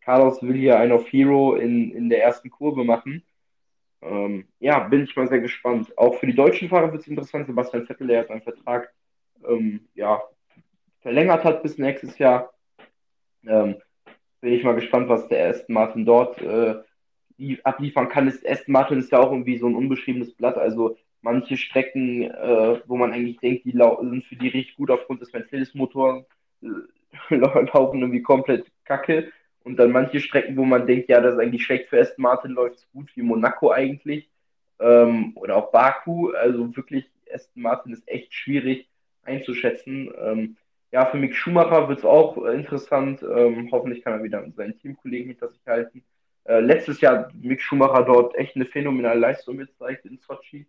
[0.00, 3.22] Carlos will hier ein of Hero in, in der ersten Kurve machen.
[4.00, 5.96] Ähm, ja, bin ich mal sehr gespannt.
[5.96, 7.46] Auch für die deutschen Fahrer wird es interessant.
[7.46, 8.92] Sebastian Vettel, der seinen Vertrag
[9.46, 10.22] ähm, ja,
[11.00, 12.52] verlängert hat bis nächstes Jahr.
[13.46, 13.76] Ähm,
[14.40, 16.76] bin ich mal gespannt, was der Aston Martin dort äh,
[17.62, 18.28] abliefern kann.
[18.28, 20.56] Aston Martin ist ja auch irgendwie so ein unbeschriebenes Blatt.
[20.58, 25.22] Also manche Strecken, äh, wo man eigentlich denkt, die sind für die richtig gut aufgrund
[25.22, 26.24] des Mercedes-Motors,
[26.62, 26.66] äh,
[27.36, 29.32] laufen irgendwie komplett kacke.
[29.64, 32.52] Und dann manche Strecken, wo man denkt, ja, das ist eigentlich schlecht für Aston Martin,
[32.52, 34.28] läuft es gut, wie Monaco eigentlich.
[34.80, 36.30] Ähm, oder auch Baku.
[36.30, 38.88] Also wirklich, Aston Martin ist echt schwierig
[39.22, 40.12] einzuschätzen.
[40.20, 40.56] Ähm,
[40.90, 43.22] ja, für Mick Schumacher wird es auch äh, interessant.
[43.22, 46.02] Ähm, hoffentlich kann er wieder mit seinen Teamkollegen hinter sich halten.
[46.44, 50.66] Äh, letztes Jahr Mick Schumacher dort echt eine phänomenale Leistung gezeigt in Sochi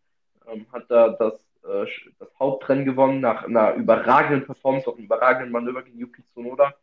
[0.51, 1.33] ähm, hat da das,
[1.63, 1.85] äh,
[2.19, 6.73] das Hauptrennen gewonnen nach einer überragenden Performance, auch einem überragenden Manöver gegen Yuki Tsunoda.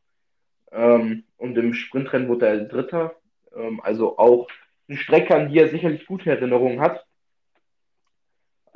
[0.72, 3.14] Ähm, und im Sprintrennen wurde er Dritter.
[3.56, 4.48] Ähm, also auch
[4.88, 7.04] eine Strecke, an die er sicherlich gute Erinnerungen hat.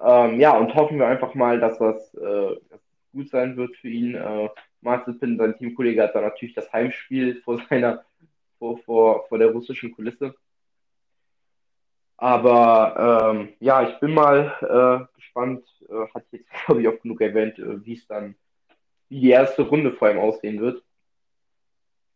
[0.02, 2.56] Ähm, ja, und hoffen wir einfach mal, dass das, äh,
[3.12, 4.14] gut sein wird für ihn.
[4.14, 4.48] Äh,
[4.80, 8.04] Mazepin, sein Teamkollege, hat da natürlich das Heimspiel vor seiner,
[8.58, 10.34] vor, vor, vor der russischen Kulisse.
[12.24, 15.62] Aber ähm, ja, ich bin mal äh, gespannt.
[15.90, 18.34] Äh, hat jetzt, glaube ich, auch genug erwähnt, äh, wie es dann,
[19.10, 20.82] wie die erste Runde vor allem aussehen wird.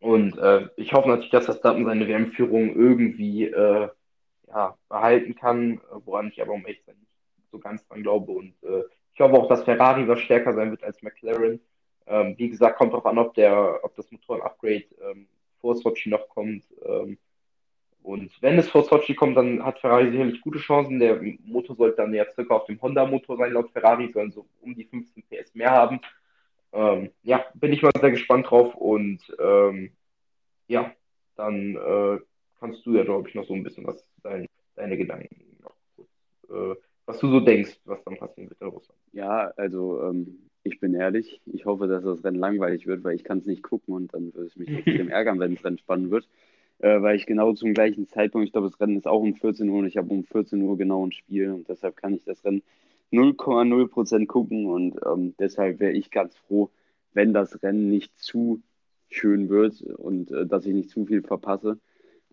[0.01, 3.91] Und äh, ich hoffe natürlich, dass das Daten seine WM-Führung irgendwie äh,
[4.47, 6.99] ja, behalten kann, woran ich aber um echt nicht
[7.53, 8.33] so ganz dran glaube.
[8.33, 11.61] Und äh, ich hoffe auch, dass Ferrari was stärker sein wird als McLaren.
[12.07, 15.29] Ähm, wie gesagt, kommt auch an, ob, der, ob das Motoren-Upgrade ähm,
[15.61, 16.65] vor Sochi noch kommt.
[16.83, 17.19] Ähm,
[18.09, 20.99] und wenn es vor Sochi kommt, dann hat Ferrari sicherlich gute Chancen.
[20.99, 24.75] Der Motor sollte dann ja circa auf dem Honda-Motor sein, laut Ferrari, sollen so um
[24.75, 26.01] die 15 PS mehr haben.
[26.73, 29.91] Ähm, ja, bin ich mal sehr gespannt drauf und ähm,
[30.69, 30.91] ja,
[31.37, 32.19] dann äh,
[32.59, 36.09] kannst du ja, glaube ich, noch so ein bisschen was, dein, deine Gedanken noch kurz,
[36.49, 38.99] äh, was du so denkst, was dann passieren wird in Russland.
[39.13, 43.25] Ja, also ähm, ich bin ehrlich, ich hoffe, dass das Rennen langweilig wird, weil ich
[43.25, 46.11] kann es nicht gucken und dann würde es mich extrem ärgern, wenn das Rennen spannend
[46.11, 46.27] wird.
[46.81, 49.69] Äh, weil ich genau zum gleichen Zeitpunkt, ich glaube, das Rennen ist auch um 14
[49.69, 52.45] Uhr und ich habe um 14 Uhr genau ein Spiel und deshalb kann ich das
[52.45, 52.63] Rennen
[53.13, 56.71] 0,0% gucken und ähm, deshalb wäre ich ganz froh,
[57.15, 58.63] wenn das Rennen nicht zu
[59.09, 61.79] schön wird und äh, dass ich nicht zu viel verpasse.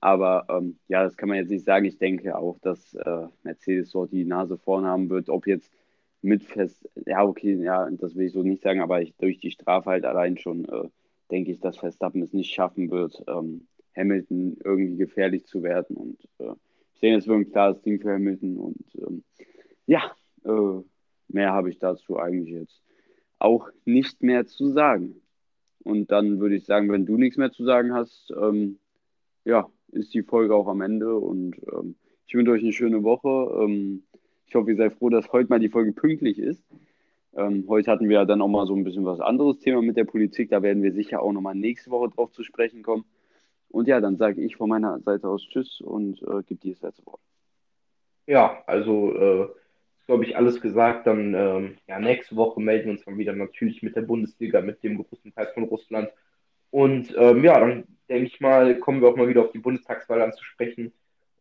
[0.01, 1.85] Aber ähm, ja, das kann man jetzt nicht sagen.
[1.85, 5.29] Ich denke auch, dass äh, Mercedes dort die Nase vorn haben wird.
[5.29, 5.71] Ob jetzt
[6.21, 9.51] mit fest, ja, okay, ja, das will ich so nicht sagen, aber ich, durch die
[9.51, 10.89] Strafe halt allein schon äh,
[11.31, 15.95] denke ich, dass Verstappen es nicht schaffen wird, ähm, Hamilton irgendwie gefährlich zu werden.
[15.95, 16.53] Und äh,
[16.93, 18.57] ich denke, es wird ein klares Ding für Hamilton.
[18.57, 19.23] Und ähm,
[19.85, 20.11] ja,
[20.43, 20.81] äh,
[21.27, 22.81] mehr habe ich dazu eigentlich jetzt
[23.39, 25.21] auch nicht mehr zu sagen.
[25.83, 28.79] Und dann würde ich sagen, wenn du nichts mehr zu sagen hast, ähm,
[29.43, 31.15] ja, ist die Folge auch am Ende.
[31.15, 31.95] Und ähm,
[32.27, 33.63] ich wünsche euch eine schöne Woche.
[33.63, 34.03] Ähm,
[34.47, 36.63] ich hoffe, ihr seid froh, dass heute mal die Folge pünktlich ist.
[37.35, 39.97] Ähm, heute hatten wir ja dann auch mal so ein bisschen was anderes Thema mit
[39.97, 40.49] der Politik.
[40.49, 43.05] Da werden wir sicher auch nochmal nächste Woche drauf zu sprechen kommen.
[43.75, 46.81] Und ja, dann sage ich von meiner Seite aus Tschüss und äh, gebe dir das
[46.81, 47.19] letzte Wort.
[48.25, 49.49] Ja, also äh,
[50.05, 51.05] glaube ich, alles gesagt.
[51.07, 54.81] Dann ähm, ja, nächste Woche melden wir uns dann wieder natürlich mit der Bundesliga, mit
[54.81, 56.09] dem großen Preis von Russland.
[56.71, 60.21] Und ähm, ja, dann denke ich mal, kommen wir auch mal wieder auf die Bundestagswahl
[60.21, 60.93] anzusprechen.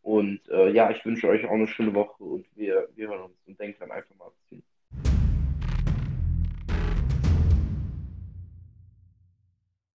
[0.02, 3.46] Und äh, ja, ich wünsche euch auch eine schöne Woche und wir, wir hören uns
[3.46, 4.32] und denken dann einfach mal